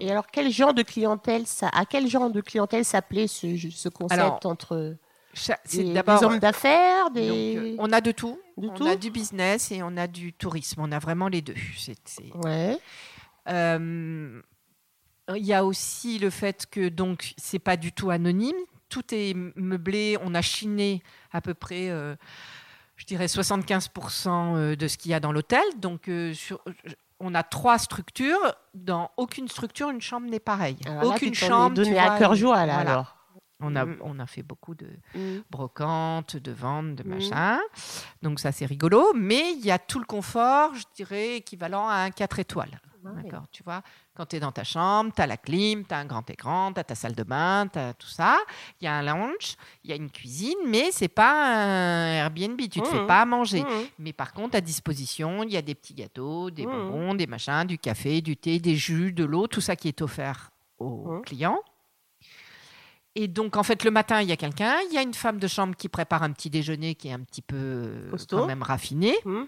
[0.00, 3.88] Et alors, quel genre de clientèle ça, à quel genre de clientèle s'appelait ce, ce
[3.90, 4.96] concept Alors, entre
[5.34, 8.38] c'est des, hommes d'affaires, des on a de tout.
[8.56, 10.80] Du on tout a du business et on a du tourisme.
[10.82, 11.54] On a vraiment les deux.
[11.78, 12.78] C'est- c'est- ouais.
[13.48, 14.40] Euh,
[15.34, 18.56] Il y a aussi le fait que donc c'est pas du tout anonyme.
[18.88, 20.18] Tout est meublé.
[20.22, 22.16] On a chiné à peu près, euh,
[22.96, 25.62] je dirais 75% euh, de ce qu'il y a dans l'hôtel.
[25.78, 26.60] Donc euh, sur-
[27.20, 28.54] on a trois structures.
[28.74, 30.76] Dans aucune structure, une chambre n'est pareille.
[30.86, 31.82] Alors là, aucune tu es chambre.
[31.82, 32.90] tu à cœur joie là voilà.
[32.90, 33.16] alors.
[33.62, 33.96] On a, Mm.
[34.02, 35.42] on a fait beaucoup de Mhm.
[35.50, 37.08] brocantes, de ventes, de Mhm.
[37.14, 37.58] machin.
[38.22, 39.12] Donc ça, c'est rigolo.
[39.14, 42.80] Mais il y a tout le confort, je dirais, équivalent à un 4 étoiles.
[43.04, 43.20] Ah.
[43.20, 43.82] D'accord, tu vois,
[44.14, 46.72] quand tu es dans ta chambre, tu as la clim, tu as un grand écran,
[46.72, 48.38] tu as ta salle de bain, tu as tout ça.
[48.80, 52.60] Il y a un lounge, il y a une cuisine, mais c'est pas un Airbnb,
[52.70, 53.06] tu ne te fais Mhm.
[53.08, 53.64] pas à manger.
[53.98, 57.64] Mais par contre, à disposition, il y a des petits gâteaux, des bonbons, des machins,
[57.64, 61.58] du café, du thé, des jus, de l'eau, tout ça qui est offert aux clients.
[63.14, 65.38] Et donc, en fait, le matin, il y a quelqu'un, il y a une femme
[65.38, 68.62] de chambre qui prépare un petit déjeuner qui est un petit peu euh, quand même
[68.62, 69.46] raffiné Mhm.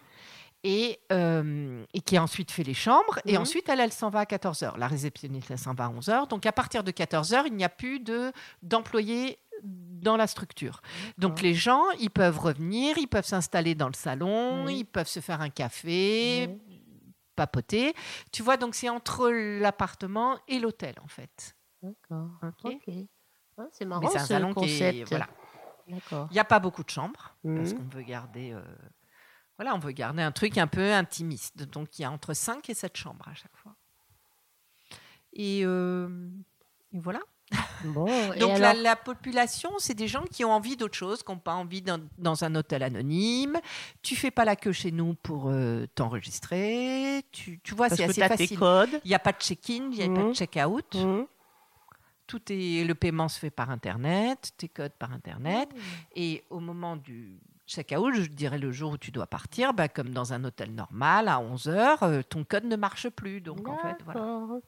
[0.64, 3.18] et, euh, et qui ensuite fait les chambres.
[3.26, 3.42] Et Mhm.
[3.42, 4.76] ensuite, elle, elle s'en va à 14h.
[4.76, 6.26] La réceptionniste, elle s'en va à 11h.
[6.26, 10.82] Donc, à partir de 14h, il n'y a plus de- d'employés dans la structure.
[11.16, 14.70] Donc, les gens, ils peuvent revenir, ils peuvent s'installer dans le salon, Mhm.
[14.70, 16.50] ils peuvent se faire un café,
[17.34, 17.94] papoter.
[18.30, 21.56] Tu vois, donc c'est entre l'appartement et l'hôtel, en fait.
[21.82, 22.30] D'accord.
[23.58, 24.98] Ah, c'est marrant c'est un ce salon qui concept.
[24.98, 25.04] est...
[25.04, 25.28] Voilà.
[25.86, 26.26] D'accord.
[26.30, 27.78] Il n'y a pas beaucoup de chambres parce Mhm.
[27.78, 28.52] qu'on veut garder...
[28.52, 28.62] euh,
[29.56, 31.62] Voilà, on veut garder un truc un peu intimiste.
[31.64, 33.76] Donc, il y a entre 5 et 7 chambres à chaque fois.
[35.32, 36.28] Et, euh,
[36.92, 37.20] et voilà.
[37.84, 38.06] Bon.
[38.32, 41.30] et Donc, la, alors la population, c'est des gens qui ont envie d'autre chose, qui
[41.30, 43.60] n'ont pas envie dans un hôtel anonyme.
[44.02, 47.24] Tu fais pas la queue chez nous pour euh, t'enregistrer.
[47.32, 48.58] Tu, tu vois, parce c'est que assez facile.
[49.04, 50.34] Il n'y a pas de check-in, il n'y a pas de Mhm.
[50.34, 50.94] check-out.
[50.94, 51.26] Mhm.
[52.26, 55.68] Tout est, le paiement se fait par Internet, tes codes par Internet.
[56.14, 60.10] Et au moment du check-out, je dirais le jour où tu dois partir, bah, comme
[60.10, 63.40] dans un hôtel normal, à 11h, ton code ne marche plus.
[63.40, 64.60] Donc, en fait, voilà.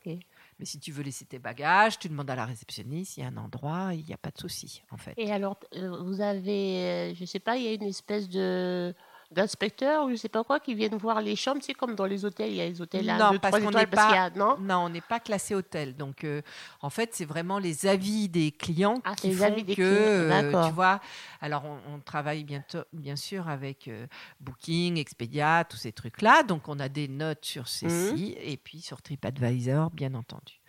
[0.58, 3.28] Mais si tu veux laisser tes bagages, tu demandes à la réceptionniste, il y a
[3.28, 5.12] un endroit, il n'y a pas de souci, en fait.
[5.18, 8.94] Et alors, euh, vous avez, euh, je sais pas, il y a une espèce de
[9.30, 12.24] d'inspecteur ou je sais pas quoi qui viennent voir les chambres, c'est comme dans les
[12.24, 14.22] hôtels, il y a les hôtels à Non, deux, parce trois qu'on étoiles parce pas-
[14.26, 15.96] a, non Non, on n'est pas classé hôtel.
[15.96, 16.42] Donc, euh,
[16.80, 19.82] en fait, c'est vraiment les avis des clients Ah, qui les font avis des que,
[19.82, 21.00] clients, euh, tu vois.
[21.40, 24.06] Alors, on, on travaille bientôt, bien sûr avec euh,
[24.40, 26.42] Booking, Expedia, tous ces trucs-là.
[26.42, 27.88] Donc, on a des notes sur Mhm.
[27.88, 30.60] sites et puis sur TripAdvisor, bien entendu.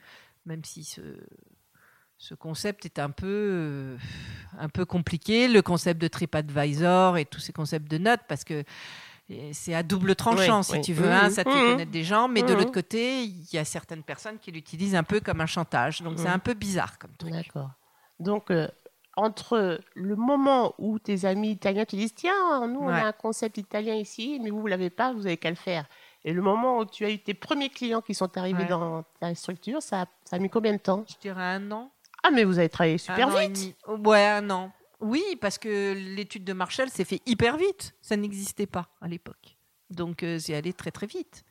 [0.46, 1.02] Même si ce,
[2.18, 3.98] ce concept est un peu, euh,
[4.60, 8.64] un peu compliqué, le concept de TripAdvisor et tous ces concepts de notes, parce que
[9.30, 10.82] euh, c'est à double tranchant, Oui, si oui.
[10.82, 11.08] tu veux.
[11.08, 11.12] Mhm.
[11.14, 11.72] hein, ça te fait Mhm.
[11.72, 12.58] connaître des gens, mais de Mhm.
[12.60, 16.02] l'autre côté, il y a certaines personnes qui l'utilisent un peu comme un chantage.
[16.02, 17.32] Donc, c'est un peu bizarre comme truc.
[17.34, 17.70] D'accord.
[18.20, 18.68] Donc, euh,
[19.16, 23.58] entre le moment où tes amis italiens te disent Tiens, nous, on a un concept
[23.58, 25.86] italien ici, mais vous, vous l'avez pas, vous avez qu'à le faire.
[26.24, 28.70] Et le moment où tu as eu tes premiers clients qui sont arrivés Ouais.
[28.70, 31.04] dans ta structure, ça a mis combien de temps?
[31.08, 31.92] Je dirais un an.
[32.28, 33.76] Ah, mais vous avez travaillé super vite.
[33.88, 34.72] Oh, Ouais, un an.
[35.00, 37.94] Oui, parce que l'étude de Marshall s'est fait hyper vite.
[38.02, 39.58] Ça n'existait pas à l'époque.
[39.90, 41.46] Donc, euh, c'est allé très, très vite.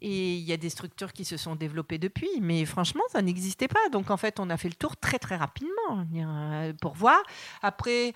[0.00, 3.68] Et il y a des structures qui se sont développées depuis, mais franchement, ça n'existait
[3.68, 3.88] pas.
[3.92, 7.22] Donc, en fait, on a fait le tour très, très rapidement euh, pour voir.
[7.62, 8.12] Après,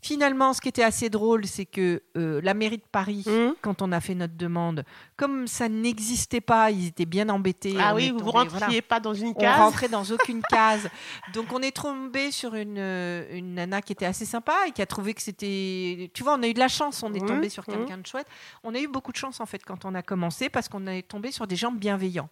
[0.00, 3.82] finalement, ce qui était assez drôle, c'est que euh, la mairie de Paris, Hum quand
[3.82, 4.84] on a fait notre demande,
[5.16, 7.74] comme ça n'existait pas, ils étaient bien embêtés.
[7.78, 8.82] Ah On oui, vous ne rentriez voilà.
[8.82, 10.88] pas dans une On case rentrait dans aucune case.
[11.32, 14.82] Donc on est tombé sur une, euh, une nana qui était assez sympa et qui
[14.82, 16.10] a trouvé que c'était...
[16.14, 17.74] Tu vois, on a eu de la chance, on est Mhm, tombé sur mhm.
[17.74, 18.26] quelqu'un de chouette.
[18.62, 21.02] On a eu beaucoup de chance en fait quand on a commencé parce qu'on est
[21.02, 22.28] tombé sur des gens bienveillants.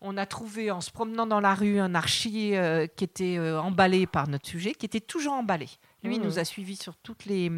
[0.00, 3.60] On a trouvé en se promenant dans la rue un archi euh, qui était euh,
[3.60, 5.68] emballé par notre sujet, qui était toujours emballé.
[6.06, 7.50] Lui il nous a suivis sur toutes les...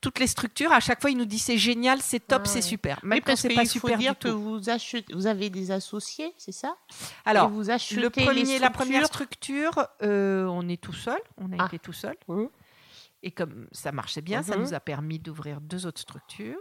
[0.00, 0.72] toutes les structures.
[0.72, 2.98] À chaque fois, il nous dit c'est génial, c'est top, Ah c'est super.
[3.02, 4.40] Oui, Même quand c'est pas faut super dire du que tout.
[4.40, 6.74] vous, achetez, vous avez des associés, c'est ça?
[6.90, 11.20] Et Alors, vous achetez le premier, les la première structure, euh, on est tout seul.
[11.36, 11.66] On a Ah.
[11.66, 12.16] été tout seul.
[12.28, 12.48] Mhm.
[13.22, 14.62] Et comme ça marchait bien, ça Mhm.
[14.62, 16.58] nous a permis d'ouvrir deux autres structures.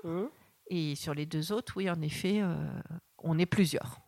[0.71, 2.55] Et sur les deux autres, oui, en effet, euh,
[3.19, 4.01] on est plusieurs.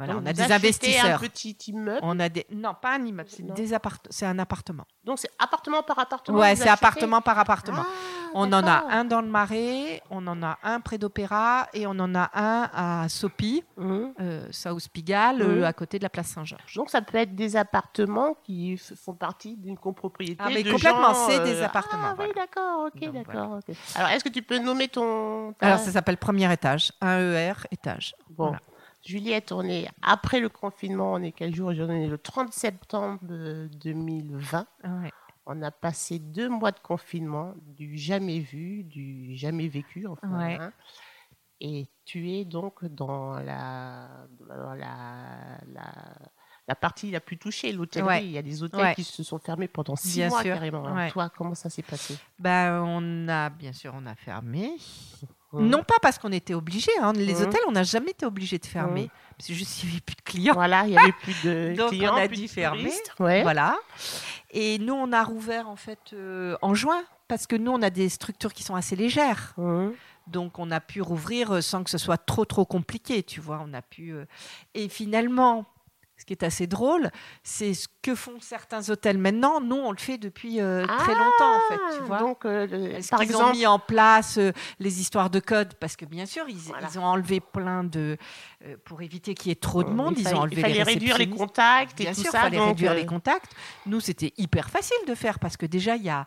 [0.00, 1.16] Voilà, Donc, on a des investisseurs.
[1.16, 2.00] un petit immeuble.
[2.02, 4.84] On a des non, pas un immeuble, c'est des appart- c'est un appartement.
[5.04, 6.38] Donc c'est appartement par appartement.
[6.38, 7.82] ouais, c'est appartement par appartement.
[7.84, 11.86] Ah, on en a un dans le Marais, on en a un près d'Opéra et
[11.86, 14.14] on en a un à Sopi, Hum.
[14.20, 16.74] euh, South Pigalle, euh, à côté de la place Saint-Georges.
[16.76, 20.36] Donc ça peut être des appartements qui font partie d'une copropriété.
[20.42, 23.58] Ah, mais de complètement, c'est euh, des appartements, Ah oui, d'accord, ok, d'accord.
[23.96, 25.54] Alors est-ce que tu peux nommer ton.
[25.60, 28.14] Alors ça s'appelle premier étage, un ER étage.
[28.30, 28.44] Bon.
[28.46, 28.60] Voilà.
[29.02, 31.96] Juliette, on est après le confinement, on est quel jour aujourd'hui?
[31.96, 34.66] On est le 30 septembre euh, 2020.
[34.84, 35.10] Ouais.
[35.46, 40.38] On a passé deux mois de confinement, du jamais vu, du jamais vécu, enfin.
[40.38, 40.58] Ouais.
[40.60, 40.72] hein.
[41.62, 44.08] Et tu es donc dans la,
[44.48, 45.92] dans la, la,
[46.68, 48.08] la partie la plus touchée, l'hôtellerie.
[48.08, 48.24] Ouais.
[48.24, 50.54] Il y a des hôtels qui se sont fermés pendant six Bien mois sûr.
[50.54, 50.94] carrément.
[50.94, 51.10] Ouais.
[51.10, 52.16] toi, comment ça s'est passé?
[52.38, 54.72] Ben, on a bien sûr on a fermé.
[55.52, 56.90] Non pas parce qu'on était obligé.
[57.02, 57.12] hein.
[57.14, 59.02] Les hôtels, on n'a jamais été obligé de fermer.
[59.04, 59.08] Mhm.
[59.38, 60.54] C'est juste qu'il n'y avait plus de clients.
[60.54, 62.92] Voilà, il n'y avait plus de Donc, clients, on a dû fermer.
[63.18, 63.42] Ouais.
[63.42, 63.76] Voilà.
[64.52, 67.90] Et nous, on a rouvert en fait euh, en juin parce que nous, on a
[67.90, 69.54] des structures qui sont assez légères.
[70.26, 73.60] Donc, on a pu rouvrir euh, sans que ce soit trop, trop compliqué, tu vois.
[73.66, 74.12] On a pu.
[74.12, 74.26] euh,
[74.74, 75.64] Et finalement,
[76.30, 77.10] qui est assez drôle,
[77.42, 79.60] c'est ce que font certains hôtels maintenant.
[79.60, 82.18] Nous, on le fait depuis euh, très longtemps, en fait, tu Ah, vois.
[82.18, 85.40] Donc, euh, le- Est-ce par qu'ils ont exemple, mis en place euh, les histoires de
[85.40, 85.74] code?
[85.74, 86.86] Parce que bien sûr, ils, Voilà.
[86.88, 88.16] ils ont enlevé plein de...
[88.64, 90.60] euh, pour éviter qu'il y ait trop de monde, il ils fallait- ont enlevé il
[90.62, 93.50] fallait les réduire les contacts et Bien tout sûr, il fallait donc, réduire les contacts.
[93.86, 96.26] Nous, c'était hyper facile de faire parce que déjà, il y a,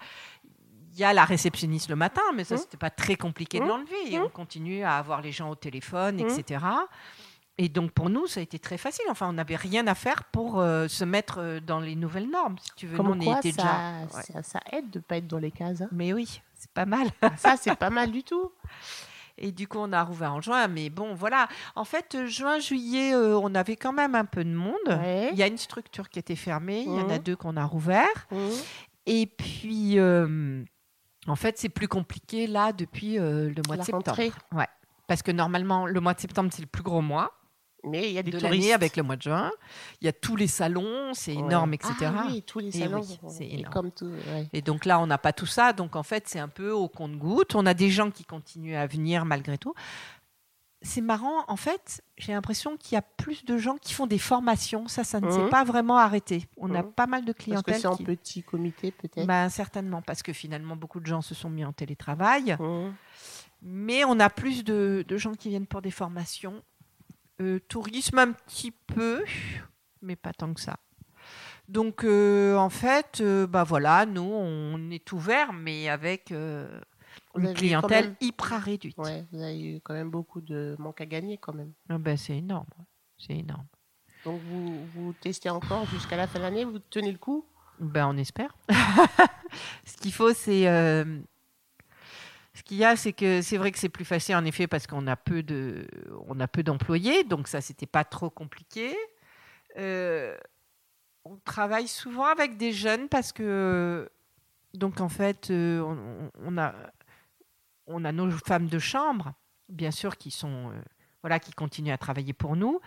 [0.95, 2.57] il y a la réceptionniste le matin, mais ça, Mmh.
[2.57, 3.67] c'était pas très compliqué de Mmh.
[3.69, 3.95] l'enlever.
[4.11, 4.23] Et Mmh.
[4.23, 6.27] on continue à avoir les gens au téléphone, Mmh.
[6.39, 6.65] etc.
[7.59, 9.05] Et donc, pour nous, ça a été très facile.
[9.09, 12.55] Enfin, on n'avait rien à faire pour euh, se mettre euh, dans les nouvelles normes,
[12.59, 12.97] si tu veux.
[12.97, 14.17] Comme Nous, on quoi, était ça, déjà.
[14.17, 14.23] ouais.
[14.23, 15.81] ça, ça aide de ne pas être dans les cases.
[15.81, 15.89] hein.
[15.91, 17.09] Mais oui, c'est pas mal.
[17.37, 18.51] ça, c'est pas mal du tout.
[19.37, 20.67] Et du coup, on a rouvert en juin.
[20.67, 21.47] Mais bon, voilà.
[21.75, 24.75] En fait, euh, juin, juillet, euh, on avait quand même un peu de monde.
[24.87, 25.29] Ouais.
[25.31, 26.81] Il y a une structure qui était fermée.
[26.81, 27.23] Il y en a Mhm.
[27.23, 28.27] deux qu'on a rouvert.
[28.31, 28.49] Hum.
[29.05, 30.63] Et puis, euh,
[31.27, 34.05] en fait, c'est plus compliqué là depuis le mois La de septembre.
[34.07, 34.31] rentrée.
[34.53, 34.67] Ouais.
[35.07, 37.31] Parce que normalement, le mois de septembre, c'est le plus gros mois
[37.86, 38.72] Mais il y a des de touristes.
[38.72, 39.52] avec le mois de juin.
[40.02, 41.76] Il y a tous les salons, c'est énorme, Ouais.
[41.76, 41.93] etc.
[42.17, 43.02] Ah oui, tous les salons.
[43.02, 43.74] oui, c'est énorme.
[43.74, 44.06] comme tout.
[44.06, 44.48] ouais.
[44.54, 45.74] Et donc là, on n'a pas tout ça.
[45.74, 47.56] Donc en fait, c'est un peu au compte-goutte.
[47.56, 49.74] On a des gens qui continuent à venir malgré tout.
[50.86, 54.17] C'est marrant, en fait, j'ai l'impression qu'il y a plus de gens qui font des
[54.19, 54.89] formations.
[54.89, 55.50] Ça, ça ne s'est Mhm.
[55.50, 56.46] pas vraiment arrêté.
[56.58, 56.91] On a Mhm.
[56.91, 57.80] pas mal de Parce que clientèle.
[57.80, 59.26] c'est en qui- petit comité, peut-être.
[59.26, 62.58] Ben, certainement, parce que finalement, beaucoup de gens se sont mis en télétravail.
[62.60, 62.93] Hum.
[63.62, 66.62] Mais on a plus de, de gens qui viennent pour des formations.
[67.41, 69.24] Euh, tourisme un petit peu,
[70.02, 70.76] mais pas tant que ça.
[71.67, 78.06] Donc, euh, en fait, euh, bah voilà, nous, on est ouvert, mais avec une clientèle
[78.08, 78.98] même- hyper réduite.
[78.98, 81.72] Ouais, vous avez eu quand même beaucoup de manques à gagner quand même.
[81.89, 82.67] Ah ben, c'est énorme.
[83.17, 83.65] C'est énorme.
[84.26, 87.46] Donc vous, vous testez encore jusqu'à la fin de l'année, vous tenez le coup?
[87.80, 88.56] Ben, on espère.
[89.86, 90.67] Ce qu'il faut, c'est.
[90.67, 91.19] euh,
[92.55, 94.85] ce qu'il y a, c'est que c'est vrai que c'est plus facile en effet parce
[94.87, 95.87] qu'on a peu de,
[96.27, 98.95] on a peu d'employés, donc ça c'était pas trop compliqué.
[99.77, 100.37] Euh,
[101.25, 104.09] on travaille souvent avec des jeunes parce que
[104.73, 106.73] donc en fait euh, on, on a
[107.87, 109.33] on a nos femmes de chambre,
[109.67, 110.81] bien sûr, qui sont euh,
[111.21, 112.79] voilà, qui continuent à travailler pour nous,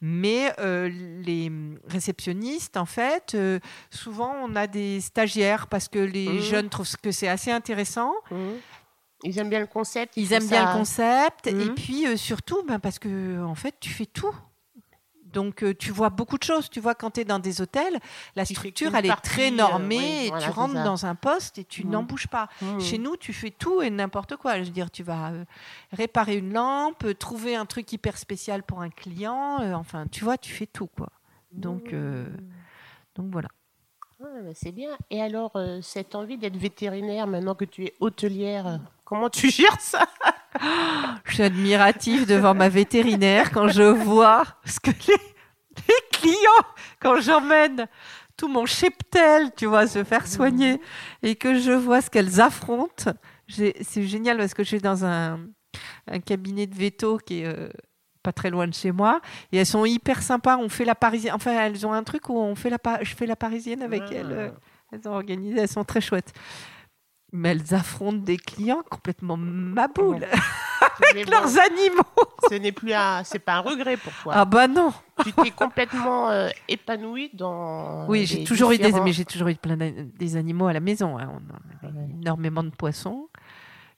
[0.00, 1.50] mais euh, les
[1.88, 3.58] réceptionnistes, en fait, euh,
[3.90, 6.40] souvent on a des stagiaires parce que les Mhm.
[6.40, 8.12] jeunes trouvent que c'est assez intéressant.
[8.30, 8.58] Hum.
[9.22, 11.74] Ils aiment bien le concept Ils aiment bien ça- le concept et Mhm.
[11.74, 14.34] puis euh, surtout ben, parce que en fait tu fais tout.
[15.24, 16.70] Donc euh, tu vois beaucoup de choses.
[16.70, 17.98] Tu vois quand tu es dans des hôtels,
[18.36, 21.58] la structure elle est très euh, normée oui, et voilà, tu rentres dans un poste
[21.58, 21.90] et tu Mhm.
[21.90, 22.48] n'en bouges pas.
[22.62, 22.80] Hum.
[22.80, 24.58] Chez nous, tu fais tout et n'importe quoi.
[24.58, 25.44] Je veux dire, tu vas euh,
[25.92, 29.58] réparer une lampe, trouver un truc hyper spécial pour un client.
[29.74, 31.08] enfin, tu vois, tu fais tout quoi.
[31.50, 31.92] Donc,
[33.16, 33.48] donc voilà.
[34.20, 34.96] Ouais, bah, c'est bien.
[35.10, 40.06] Et alors, cette envie d'être vétérinaire, maintenant que tu es hôtelière, comment tu gères ça?
[41.24, 45.16] Je suis admirative devant ma vétérinaire quand je vois ce que les,
[45.88, 46.66] les clients,
[47.00, 47.86] quand j'emmène
[48.36, 50.80] tout mon cheptel, tu vois, se faire soigner
[51.22, 53.12] et que je vois ce qu'elles affrontent.
[53.48, 55.40] C'est génial parce que je suis dans un,
[56.10, 57.68] un cabinet de veto qui est euh,
[58.22, 59.20] pas très loin de chez moi
[59.52, 60.56] et elles sont hyper sympas.
[60.56, 61.34] On fait la parisienne.
[61.34, 64.14] Enfin, elles ont un truc où on fait la, je fais la parisienne avec Ah.
[64.14, 64.52] elles.
[64.92, 66.32] Elles ont organisé, elles sont très chouettes.
[67.36, 70.20] Mais elles affrontent des clients complètement maboules
[71.00, 72.02] Mais avec bon, leurs animaux.
[72.48, 74.34] ce n'est plus un, c'est pas un regret pour toi.
[74.36, 74.92] Ah bah non.
[75.24, 78.06] Tu t'es complètement euh, épanouie dans.
[78.08, 81.18] Oui, j'ai toujours eu des, mais j'ai toujours eu plein des animaux à la maison.
[81.18, 81.28] hein.
[81.32, 82.08] On a Ouais.
[82.22, 83.28] énormément de poissons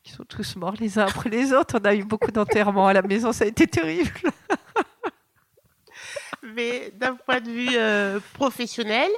[0.03, 1.79] qui sont tous morts les uns après les autres.
[1.81, 4.11] On a eu beaucoup d'enterrements à la maison, ça a été terrible.
[6.43, 9.11] Mais d'un point de vue euh, professionnel,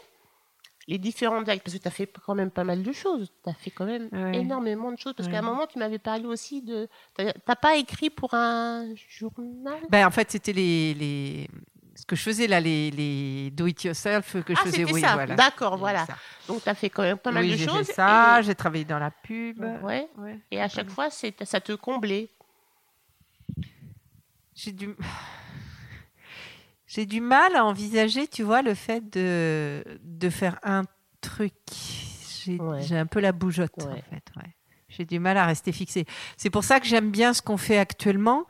[0.88, 3.30] les différentes actes, parce que tu as fait quand même pas mal de choses.
[3.44, 4.38] Tu as fait quand même Ouais.
[4.38, 5.12] énormément de choses.
[5.14, 5.34] Parce Ouais.
[5.34, 6.88] qu'à un moment, tu m'avais parlé aussi de.
[7.14, 9.78] T'as pas écrit pour un journal?
[9.90, 11.48] Ben, en fait, c'était les, les-
[11.94, 14.84] ce que je faisais là, les, les do it yourself que je Ah, faisais.
[14.90, 15.12] Oui, ça.
[15.14, 15.34] voilà.
[15.34, 16.06] D'accord, J'ai voilà.
[16.06, 16.16] ça.
[16.46, 17.86] Donc, tu as fait quand même pas mal Oui, de j'ai choses.
[17.86, 18.38] fait ça.
[18.40, 19.60] et- J'ai travaillé dans la pub.
[19.82, 20.08] Ouais.
[20.16, 20.38] Ouais.
[20.50, 22.30] Et à chaque fois, ça te comblait?
[24.54, 24.88] J'ai du...
[26.88, 30.84] J'ai du mal à envisager, tu vois, le fait de, de faire un
[31.20, 31.52] truc.
[32.44, 32.92] J'ai Ouais.
[32.94, 34.24] un peu la bougeotte, en fait.
[34.36, 34.54] ouais.
[34.88, 36.06] J'ai du mal à rester fixé.
[36.38, 38.46] C'est pour ça que j'aime bien ce qu'on fait actuellement,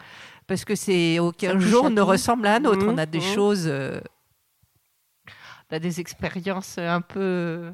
[0.46, 2.86] parce que c'est aucun jour ne ressemble à un autre.
[2.88, 3.34] On a des mhm.
[3.34, 4.00] choses, euh,
[5.70, 7.72] on a des expériences un peu, euh,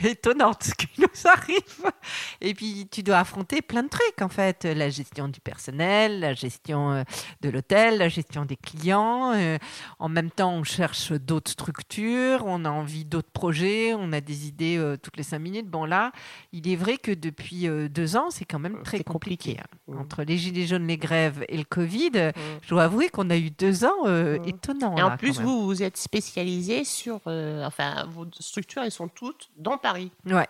[0.00, 1.92] voilà, étonnantes qui nous arrivent.
[2.40, 4.64] Et puis, tu dois affronter plein de trucs, en fait.
[4.64, 7.02] La gestion du personnel, la gestion euh,
[7.40, 9.32] de l'hôtel, la gestion des clients.
[9.34, 9.58] euh,
[9.98, 14.46] en même temps, on cherche d'autres structures, on a envie d'autres projets, on a des
[14.48, 15.68] idées euh, toutes les cinq minutes.
[15.68, 16.12] Bon, là,
[16.52, 19.54] il est vrai que depuis deux ans, c'est quand même très compliqué.
[19.54, 19.60] compliqué.
[19.60, 19.78] hein.
[19.88, 20.00] Mhm.
[20.00, 22.32] Entre les gilets jaunes, les grèves et le Covid, Mhm.
[22.62, 24.96] je dois avouer qu'on a eu deux ans euh, étonnants.
[24.96, 27.20] Et là, en plus, vous, vous êtes spécialisé sur.
[27.26, 30.10] euh, enfin, vos structures, elles sont toutes dans Paris.
[30.24, 30.48] Ouais.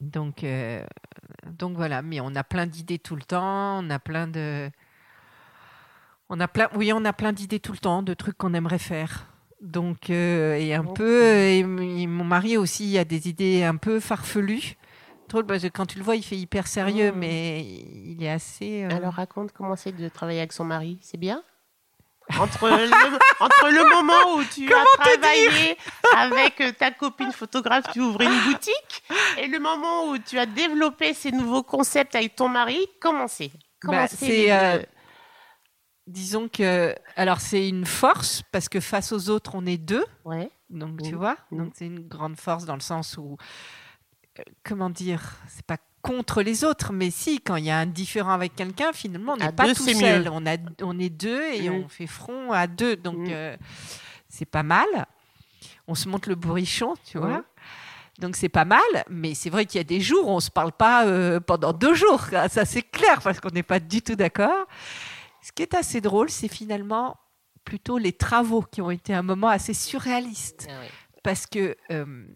[0.00, 0.84] Donc, euh,
[1.46, 4.68] donc voilà, mais on a plein d'idées tout le temps, on a plein de...
[6.28, 8.80] On a plein, oui, on a plein d'idées tout le temps, de trucs qu'on aimerait
[8.80, 9.26] faire.
[9.60, 10.96] Donc, euh, et un Ok.
[10.96, 14.74] peu, et, mon mari aussi a des idées un peu farfelues.
[15.28, 17.18] Drôle, parce que quand tu le vois, il fait hyper sérieux, Mm.
[17.18, 18.82] mais il est assez...
[18.82, 21.44] euh, Alors raconte comment c'est de travailler avec son mari, c'est bien?
[22.40, 22.90] Entre le,
[23.40, 25.76] entre le moment où tu as travaillé
[26.16, 29.02] avec euh, ta copine photographe, tu ouvres une boutique,
[29.38, 33.50] et le moment où tu as développé ces nouveaux concepts avec ton mari, comment c'est?
[33.80, 34.82] Comment Bah, c'est euh,
[36.06, 36.94] Disons que...
[37.16, 40.04] Alors, c'est une force, parce que face aux autres, on est deux.
[40.24, 40.50] Ouais.
[40.68, 43.36] Donc, tu vois, donc c'est une grande force dans le sens où,
[44.38, 47.86] euh, comment dire, c'est pas contre les autres, mais si, quand il y a un
[47.86, 50.24] différent avec quelqu'un, finalement, on n'est pas deux, tout seul.
[50.24, 50.30] mieux.
[50.32, 52.96] On, a, on est deux et on fait front à deux.
[52.96, 53.56] Donc, euh,
[54.28, 54.86] c'est pas mal.
[55.86, 57.44] On se monte le bourrichon, tu vois.
[58.18, 60.50] Donc c'est pas mal, mais c'est vrai qu'il y a des jours où on se
[60.50, 62.22] parle pas euh, pendant deux jours.
[62.34, 64.66] Ah, Ça c'est clair parce qu'on n'est pas du tout d'accord.
[65.40, 67.16] Ce qui est assez drôle, c'est finalement
[67.64, 70.84] plutôt les travaux qui ont été un moment assez surréaliste Ah
[71.22, 72.26] parce que euh,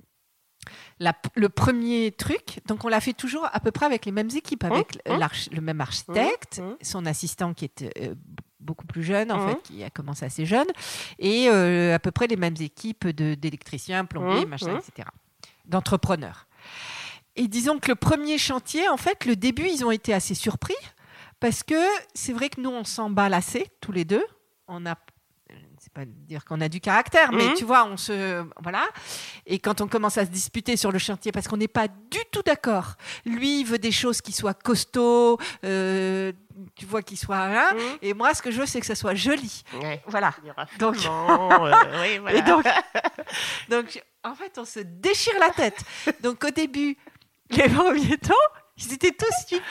[1.00, 4.30] la- le premier truc, donc on l'a fait toujours à peu près avec les mêmes
[4.34, 5.18] équipes, avec Mmh, mmh.
[5.18, 6.76] l'arch- le même architecte, Mmh, mmh.
[6.82, 8.14] son assistant qui est euh,
[8.60, 10.66] beaucoup plus jeune, en fait, qui a commencé assez jeune,
[11.18, 15.08] et euh, à peu près les mêmes équipes d'électriciens, plombiers, machin, etc.,
[15.66, 16.46] d'entrepreneurs.
[17.36, 20.74] Et disons que le premier chantier, en fait, le début, ils ont été assez surpris
[21.38, 21.74] parce que
[22.14, 24.24] c'est vrai que nous, on s'emballe assez, tous les deux.
[24.68, 25.05] On a, c'est
[25.96, 27.54] pas dire qu'on a du caractère, mais Mhm.
[27.54, 28.84] tu vois, on se, voilà.
[29.46, 32.18] Et quand on commence à se disputer sur le chantier, parce qu'on n'est pas du
[32.30, 32.96] tout d'accord.
[33.24, 36.32] Lui, il veut des choses qui soient costauds, euh,
[36.74, 37.72] tu vois, qui soient, hein.
[37.74, 37.80] Mhm.
[38.02, 39.62] Et moi, ce que je veux, c'est que ça soit joli.
[39.82, 40.02] Ouais.
[40.06, 40.34] Voilà.
[40.78, 42.38] Donc- finalement, euh, oui, voilà.
[42.38, 42.64] Et donc,
[43.70, 45.78] donc, en fait, on se déchire la tête.
[46.22, 46.96] Donc, au début,
[47.50, 48.34] les premiers temps,
[48.78, 49.64] ils étaient tous super.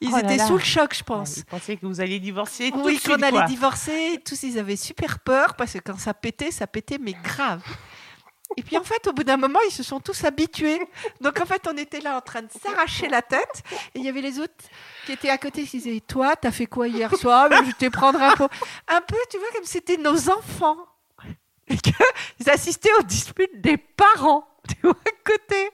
[0.00, 0.46] Ils Oh étaient là.
[0.46, 1.38] sous le choc, je pense.
[1.38, 4.20] Ils pensaient que vous alliez divorcer tout Oui, qu'on allait divorcer.
[4.24, 7.62] Tous, ils avaient super peur parce que quand ça pétait, ça pétait, mais grave.
[8.56, 10.80] Et puis en fait, au bout d'un moment, ils se sont tous habitués.
[11.20, 13.62] Donc en fait, on était là en train de s'arracher la tête.
[13.94, 14.54] Et il y avait les autres
[15.04, 17.50] qui étaient à côté qui disaient Toi, t'as fait quoi hier soir?
[17.66, 18.48] Je te prendre un pot.
[18.88, 20.78] Un peu, tu vois, comme c'était nos enfants.
[21.68, 25.70] Et qu'ils assistaient aux disputes des parents, tu vois, à côté.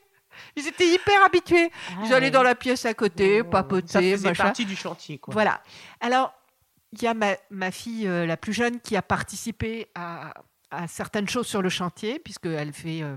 [0.57, 1.71] Ils étaient hyper habitués.
[1.91, 3.51] Ah, Ils allaient dans la pièce à côté, Mmh.
[3.51, 4.45] papoter, Ça faisait machin.
[4.45, 5.33] partie du chantier, quoi.
[5.33, 5.63] Voilà.
[6.01, 6.33] Alors,
[6.93, 10.33] il y a ma, ma fille euh, la plus jeune qui a participé à,
[10.71, 13.03] à certaines choses sur le chantier, puisqu'elle fait.
[13.03, 13.17] euh,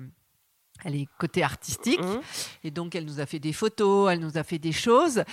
[0.83, 2.21] elle est côté artistique, Mhm.
[2.63, 5.23] et donc elle nous a fait des photos, elle nous a fait des choses.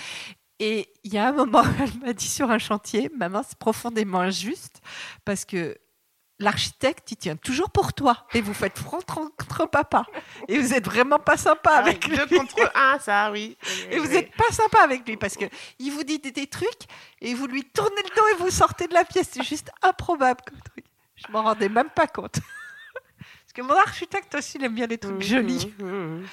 [0.59, 4.21] Et il y a un moment, elle m'a dit sur un chantier, maman, c'est profondément
[4.21, 4.81] injuste,
[5.23, 5.77] parce que
[6.39, 10.05] l'architecte, il tient toujours pour toi, et vous faites front contre papa.
[10.47, 12.17] Et vous êtes vraiment pas sympa Ah, avec lui.
[12.17, 13.57] deux contre un, ça, oui.
[13.89, 15.45] Et vous n'êtes pas sympa avec lui parce que
[15.79, 16.83] il vous dit des, des trucs
[17.21, 19.29] et vous lui tournez le dos et vous sortez de la pièce.
[19.31, 20.85] C'est juste improbable comme truc.
[21.15, 22.35] Je m'en rendais même pas compte.
[23.17, 25.73] parce que mon architecte aussi, il aime bien les trucs Mhm, jolis.
[25.79, 26.25] mhm.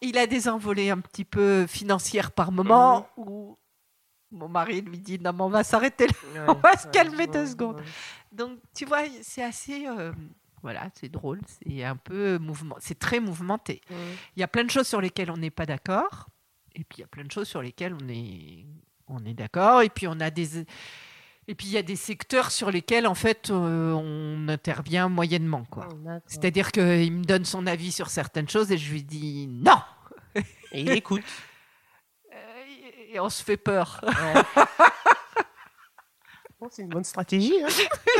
[0.00, 3.56] il a des envolées un petit peu financières par moment où
[4.32, 7.46] mon mari lui dit non mais on va s'arrêter là, on va se calmer deux
[7.46, 7.82] secondes.
[8.32, 10.12] Donc tu vois, c'est assez euh,
[10.62, 13.80] voilà, c'est drôle, c'est un peu mouvement, c'est très mouvementé.
[14.36, 16.28] Il y a plein de choses sur lesquelles on n'est pas d'accord,
[16.74, 18.66] et puis il y a plein de choses sur lesquelles on est
[19.08, 20.64] on est d'accord, et puis on a des
[21.48, 25.64] et puis il y a des secteurs sur lesquels en fait euh, on intervient moyennement
[25.68, 25.88] quoi.
[26.26, 29.80] C'est-à-dire qu'il me donne son avis sur certaines choses et je lui dis non.
[30.72, 31.22] Et il écoute.
[33.12, 34.00] Et on se fait peur.
[36.60, 37.54] Bon, c'est une bonne stratégie.
[37.62, 37.68] Hein.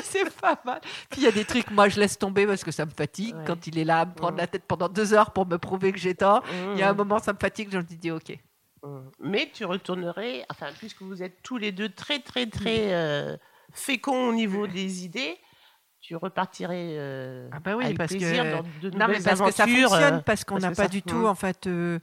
[0.03, 0.81] c'est pas mal.
[1.11, 3.35] Puis il y a des trucs, moi je laisse tomber parce que ça me fatigue.
[3.35, 3.45] Ouais.
[3.47, 4.41] Quand il est là à me prendre Ouais.
[4.43, 6.43] la tête pendant deux heures pour me prouver que j'ai tort,
[6.75, 6.97] il y a un Mmh.
[6.97, 8.39] moment ça me fatigue, je me dis ok.
[8.83, 8.99] Mmh.
[9.21, 13.37] Mais tu retournerais, enfin, puisque vous êtes tous les deux très, très, très euh,
[13.73, 15.39] féconds au niveau des idées,
[16.01, 19.41] tu repartirais euh, Ah bah oui, avec parce que- plaisir dans de Non, mais parce
[19.41, 22.01] que ça fonctionne, euh, parce qu'on n'a que pas du tout, en fait, euh,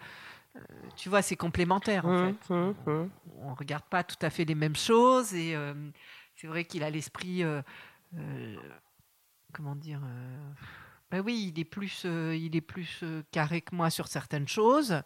[0.95, 2.50] tu vois, c'est complémentaire, en Mmh, fait.
[2.54, 3.10] mmh, mmh.
[3.41, 5.74] On regarde pas tout à fait les mêmes choses, et euh,
[6.36, 7.62] c'est vrai qu'il a l'esprit, euh,
[8.16, 8.56] euh,
[9.54, 10.52] comment dire, euh,
[11.12, 14.47] bah oui, il est plus, euh, il est plus euh, carré que moi sur certaines
[14.47, 15.02] choses.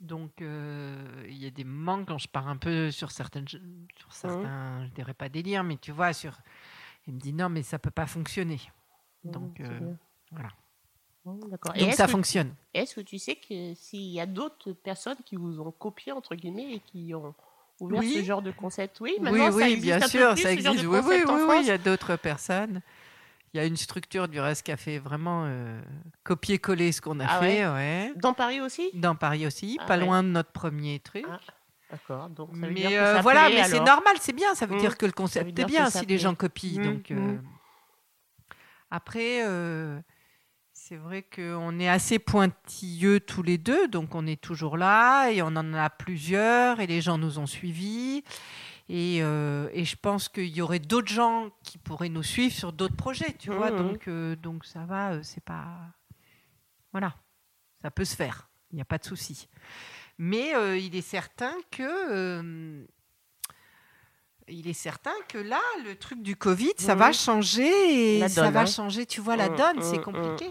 [0.00, 4.12] Donc, euh, il y a des moments quand je pars un peu sur certaines, sur
[4.12, 6.38] certains, je dirais pas délire, mais tu vois, sur,
[7.06, 8.60] il me dit non, mais ça peut pas fonctionner.
[9.24, 9.94] Donc, euh,
[10.30, 10.50] voilà.
[11.34, 11.74] Mmh, D'accord.
[11.74, 12.54] Donc ça que- fonctionne.
[12.74, 16.34] Est-ce que tu sais que s'il y a d'autres personnes qui vous ont copié, entre
[16.34, 17.34] guillemets, et qui ont
[17.80, 18.14] ouvert Oui.
[18.18, 19.00] ce genre de concept?
[19.00, 20.84] Oui, Oui, ça existe bien un peu sûr, plus, ça existe.
[20.84, 22.80] Oui, oui, oui, il y a d'autres personnes.
[23.54, 25.80] Il y a une structure du reste qui a fait vraiment euh,
[26.22, 28.12] copier-coller ce qu'on a Ah fait, ouais?
[28.16, 28.90] Dans Paris aussi?
[28.92, 30.04] Dans Paris aussi, Ah pas ouais.
[30.04, 31.24] loin de notre premier truc.
[31.28, 31.38] Ah,
[31.90, 32.28] D'accord.
[32.28, 34.54] Donc, ça veut mais dire que euh, ça voilà, plaît, mais c'est normal, c'est bien.
[34.54, 34.80] Ça veut Mm.
[34.80, 36.78] dire que le concept est bien si les gens copient.
[36.82, 37.38] Mm, Donc euh,
[38.90, 39.42] après,
[40.88, 45.42] c'est vrai qu'on est assez pointilleux tous les deux, donc on est toujours là et
[45.42, 48.24] on en a plusieurs et les gens nous ont suivis.
[48.88, 52.72] Et, euh, et je pense qu'il y aurait d'autres gens qui pourraient nous suivre sur
[52.72, 53.70] d'autres projets, tu vois.
[53.70, 53.76] Mhm.
[53.76, 55.76] Donc, euh, donc ça va, euh, c'est pas.
[56.92, 57.14] Voilà,
[57.82, 59.46] ça peut se faire, il n'y a pas de souci.
[60.16, 62.86] Mais il est certain que.
[64.50, 66.98] Il est certain que là, le truc du Covid, ça Mhm.
[67.00, 68.66] va changer et ça va hein.
[68.66, 70.46] changer, tu vois, la Mmh, donne, mmh, c'est mmh, compliqué.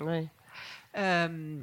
[0.00, 0.26] ouais.
[0.96, 1.58] Euh,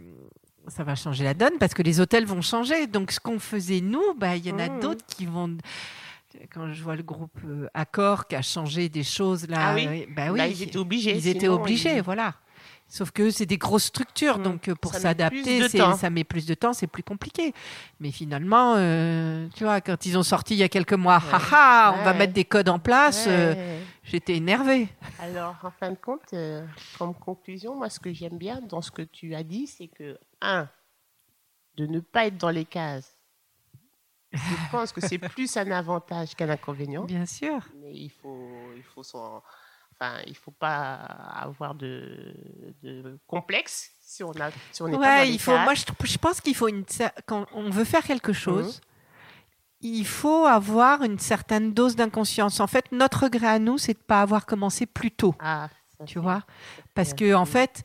[0.68, 2.88] ça va changer la donne parce que les hôtels vont changer.
[2.88, 4.80] Donc, ce qu'on faisait nous, bah, il y en a Mhm.
[4.80, 5.58] d'autres qui vont.
[6.54, 9.86] Quand je vois le groupe euh, Accor qui a changé des choses là, Ah oui
[9.88, 11.16] euh, bah oui, Là, ils étaient obligés.
[11.16, 12.36] ils étaient obligés, ils- voilà.
[12.94, 14.44] Sauf que c'est des grosses structures, Mhm.
[14.44, 17.54] donc euh, pour s'adapter, ça met plus de temps, c'est plus compliqué.
[18.02, 21.34] Mais finalement, euh, tu vois, quand ils ont sorti il y a quelques mois, Ouais.
[21.54, 24.90] haha, on va mettre des codes en place, euh, j'étais énervée.
[25.20, 26.66] Alors, en fin de compte, euh,
[27.00, 30.20] comme conclusion, moi, ce que j'aime bien dans ce que tu as dit, c'est que,
[30.42, 30.68] un,
[31.78, 33.16] de ne pas être dans les cases.
[34.34, 34.40] Je
[34.72, 37.60] pense que c'est plus un avantage qu'un inconvénient, Bien sûr.
[37.82, 39.42] mais il faut, il faut s'en-
[40.02, 42.34] enfin, il faut pas avoir de,
[42.84, 45.58] de complexe si on a, si on pas dans Ouais, les il faut.
[45.58, 46.84] Moi, je, je pense qu'il faut une.
[47.26, 48.82] Quand on veut faire quelque chose,
[49.82, 52.60] il faut avoir une certaine dose d'inconscience.
[52.60, 55.36] En fait, notre regret à nous, c'est de pas avoir commencé plus tôt.
[55.40, 55.70] Ah,
[56.06, 56.44] Tu vois?
[56.94, 57.84] Parce que en fait,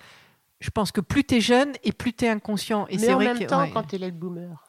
[0.61, 2.87] je pense que plus tu es jeune et plus tu es inconscient.
[2.89, 3.71] Et Mais c'est en vrai même que temps, ouais.
[3.71, 4.64] quand tu es l'aide boomer,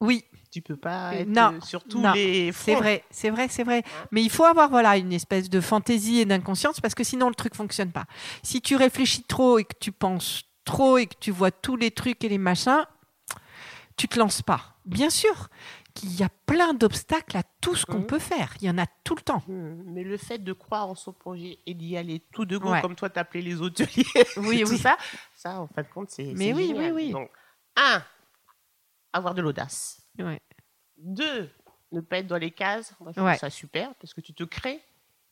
[0.00, 3.48] oui, tu peux pas Euh, être non, sur tous non, les c'est vrai, c'est vrai,
[3.48, 3.82] c'est vrai.
[4.12, 7.34] Mais il faut avoir voilà une espèce de fantaisie et d'inconscience parce que sinon le
[7.34, 8.04] truc fonctionne pas.
[8.42, 11.90] Si tu réfléchis trop et que tu penses trop et que tu vois tous les
[11.90, 12.84] trucs et les machins,
[13.96, 14.76] tu te lances pas.
[14.84, 15.48] Bien sûr
[15.94, 18.06] qu'il y a plein d'obstacles à tout ce qu'on Mhm.
[18.06, 18.54] peut faire.
[18.60, 19.42] Il y en a tout le temps.
[19.48, 22.70] Hmm, Mais le fait de croire en son projet et d'y aller tout de go,
[22.70, 22.80] Ouais.
[22.80, 24.04] comme toi t'appelais les hôteliers,
[24.36, 24.78] Oui, tout oui.
[24.78, 24.96] ça,
[25.34, 26.32] ça en fin de compte c'est.
[26.36, 26.92] Mais oui, génial.
[26.92, 27.12] oui, oui.
[27.12, 27.30] Donc,
[27.76, 28.02] un,
[29.12, 30.00] avoir de l'audace.
[30.18, 30.40] Ouais.
[30.96, 31.50] Deux,
[31.92, 32.94] ne pas être dans les cases.
[33.00, 33.12] Je Ouais.
[33.12, 34.80] trouve ça super parce que tu te crées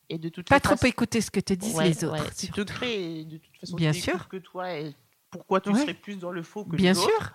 [0.09, 0.77] et de toute Pas façon.
[0.77, 2.35] trop écouter ce que te disent Ouais, les autres.
[2.35, 3.77] tu te crées et de toute façon.
[3.77, 4.29] Bien tu sûr.
[4.29, 4.95] que toi et
[5.31, 7.09] pourquoi tu serais plus dans le faux que Bien les autres.
[7.19, 7.33] sûr.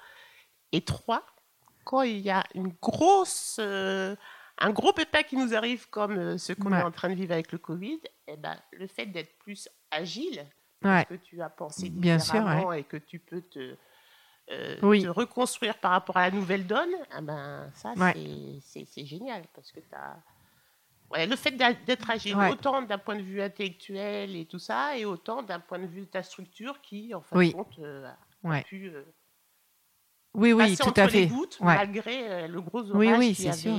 [0.72, 1.26] Et trois,
[1.84, 4.16] quand il y a une grosse, euh,
[4.58, 7.34] un gros pépin qui nous arrive comme euh, ce qu'on est en train de vivre
[7.34, 10.48] avec le Covid, eh ben, le fait d'être plus agile,
[10.80, 13.76] parce que tu as pensé Bien sûr, différemment et que tu peux te,
[14.52, 15.04] euh, Oui.
[15.04, 18.14] te reconstruire par rapport à la nouvelle donne, eh ben, ça, Ouais.
[18.62, 19.44] c'est- génial.
[19.54, 20.18] Parce que as...
[21.12, 22.52] Ouais, le fait d'être agile, Ouais.
[22.52, 26.02] autant d'un point de vue intellectuel et tout ça, et autant d'un point de vue
[26.02, 27.50] de ta structure qui, en fin Oui.
[27.50, 28.10] de compte, euh,
[28.46, 29.04] a pu euh,
[30.34, 31.28] Oui, oui, tout à fait.
[31.28, 33.78] gouttes, malgré euh, le gros orage Oui, oui, qu'il y c'est sûr.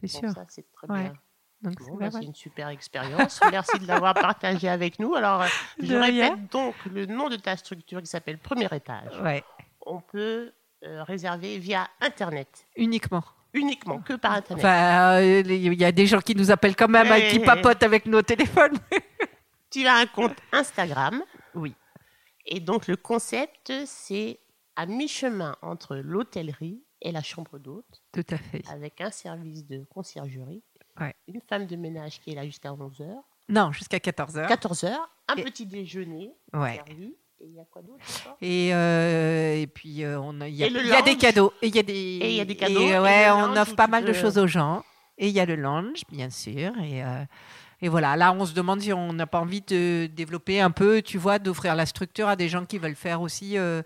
[0.00, 0.30] C'est sûr.
[0.30, 1.14] ça, c'est très bien.
[1.62, 3.40] Donc, Bon, c'est bah, une super expérience.
[3.52, 5.14] Merci de l'avoir partagé avec nous.
[5.14, 5.44] Alors,
[5.78, 6.30] je De rien.
[6.30, 9.16] répète donc le nom de ta structure qui s'appelle Premier Étage.
[9.20, 9.44] Ouais.
[9.92, 10.52] On peut
[10.84, 12.66] euh, réserver via Internet.
[12.76, 13.22] Uniquement.
[13.54, 14.64] Uniquement, que par Internet.
[14.64, 17.44] Enfin, euh, il y a des gens qui nous appellent quand même, hein, qui Ouais.
[17.44, 18.78] papotent avec nos téléphones.
[19.70, 21.22] Tu as un compte Instagram.
[21.54, 21.74] Oui.
[22.46, 24.38] Et donc, le concept, c'est
[24.76, 28.62] à mi-chemin entre l'hôtellerie et la chambre d'hôte, Tout à fait.
[28.70, 30.62] avec un service de conciergerie,
[31.00, 31.14] Ouais.
[31.28, 33.06] une femme de ménage qui est là jusqu'à 11h,
[33.48, 34.46] Non, jusqu'à 14h.
[34.46, 34.94] 14h,
[35.28, 36.74] un Et- petit déjeuner Ouais.
[36.86, 37.16] servi.
[37.42, 38.36] Et il y a quoi d'autre encore?
[38.40, 41.02] Et, euh, et puis, euh, on a- il y a, Et le il y a
[41.02, 41.52] des cadeaux.
[41.60, 43.32] Et il y a des, Et il y a des cadeaux, et, et ouais, le
[43.34, 44.84] on offre pas mal de choses aux gens.
[45.18, 46.72] Et il y a le lounge, bien sûr.
[46.82, 47.24] Et, euh,
[47.80, 51.02] et voilà, là, on se demande si on n'a pas envie de développer un peu,
[51.02, 53.82] tu vois, d'offrir la structure à des gens qui veulent faire aussi euh,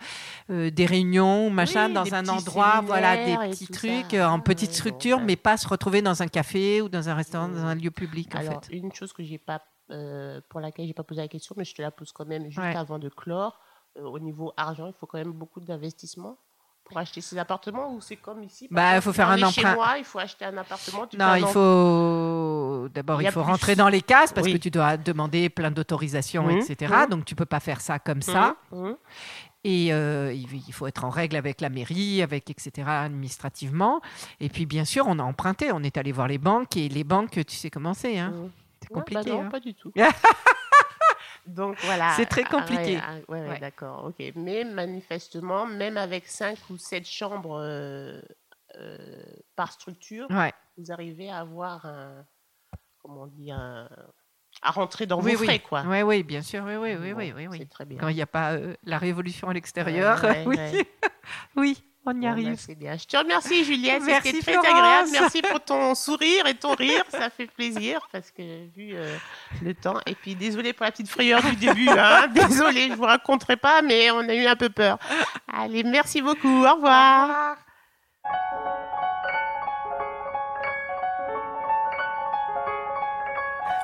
[0.50, 4.30] euh, des réunions, machin, Oui, dans un endroit, voilà, des petits trucs ça.
[4.30, 7.14] en petite ouais, structure, bon, mais pas se retrouver dans un café ou dans un
[7.14, 8.76] restaurant, dans un lieu public, en Alors, fait.
[8.76, 11.74] une chose que j'ai pas, euh, pour laquelle j'ai pas posé la question, mais je
[11.74, 12.74] te la pose quand même juste Ouais.
[12.76, 13.60] avant de clore.
[13.98, 16.36] Euh, au niveau argent, il faut quand même beaucoup d'investissement
[16.84, 19.60] pour acheter ces appartements ou c'est comme ici Bah, il faut faire un est Chez
[19.62, 19.74] emprunt.
[19.74, 21.06] moi, il faut acheter un appartement.
[21.06, 23.50] tu Non, il faut d'abord Il faut plus.
[23.50, 24.52] rentrer dans les cases parce Oui.
[24.52, 26.92] que tu dois demander plein d'autorisations, Mhm, etc.
[27.04, 27.10] mhm.
[27.10, 28.56] Donc tu peux pas faire ça comme emprunt.
[28.72, 28.96] ça.
[29.64, 32.86] Et euh, il faut être en règle avec la mairie, avec etc.
[32.88, 34.00] administrativement.
[34.38, 37.02] Et puis bien sûr, on a emprunté, on est allé voir les banques et les
[37.02, 38.32] banques, tu sais comment c'est, hein.
[38.88, 39.30] C'est bah compliqué.
[39.30, 39.48] non, hein.
[39.50, 39.92] pas du tout.
[41.46, 42.12] Donc voilà.
[42.16, 42.96] C'est très Ah, compliqué.
[42.96, 43.58] ouais, ah, ouais, ouais, Ouais.
[43.60, 44.04] d'accord.
[44.06, 44.32] Ok.
[44.34, 48.20] Mais manifestement, même avec 5 ou 7 chambres euh,
[48.76, 49.22] euh,
[49.54, 50.26] par structure,
[50.76, 52.24] vous arrivez à avoir un.
[52.98, 53.88] Comment on dit un,
[54.62, 55.46] À rentrer dans Oui, vos oui.
[55.46, 55.84] frais, quoi.
[55.86, 57.58] Oui, oui, bien sûr, oui, oui, oui, Bon, oui, oui.
[57.60, 57.98] C'est très bien.
[57.98, 60.82] Quand il n'y a pas euh, la révolution à l'extérieur, oui,
[61.54, 62.56] oui, on y Bon, bah, arrive.
[62.58, 62.96] c'est bien.
[62.96, 64.02] Je te remercie, Juliette.
[64.04, 64.70] Merci, C'était très Florence.
[64.70, 65.08] agréable.
[65.12, 67.04] Merci pour ton sourire et ton rire.
[67.10, 68.42] Ça fait plaisir parce que
[68.76, 69.14] vu euh,
[69.62, 69.98] le temps.
[70.06, 71.88] Et puis, désolé pour la petite frayeur du début.
[71.88, 72.26] Hein.
[72.34, 74.98] Désolé, je vous raconterai pas, mais on a eu un peu peur.
[75.52, 76.64] Allez, merci beaucoup.
[76.64, 77.56] Au revoir.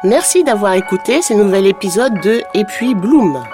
[0.04, 3.44] Merci d'avoir écouté ce nouvel épisode de Et puis Bloom.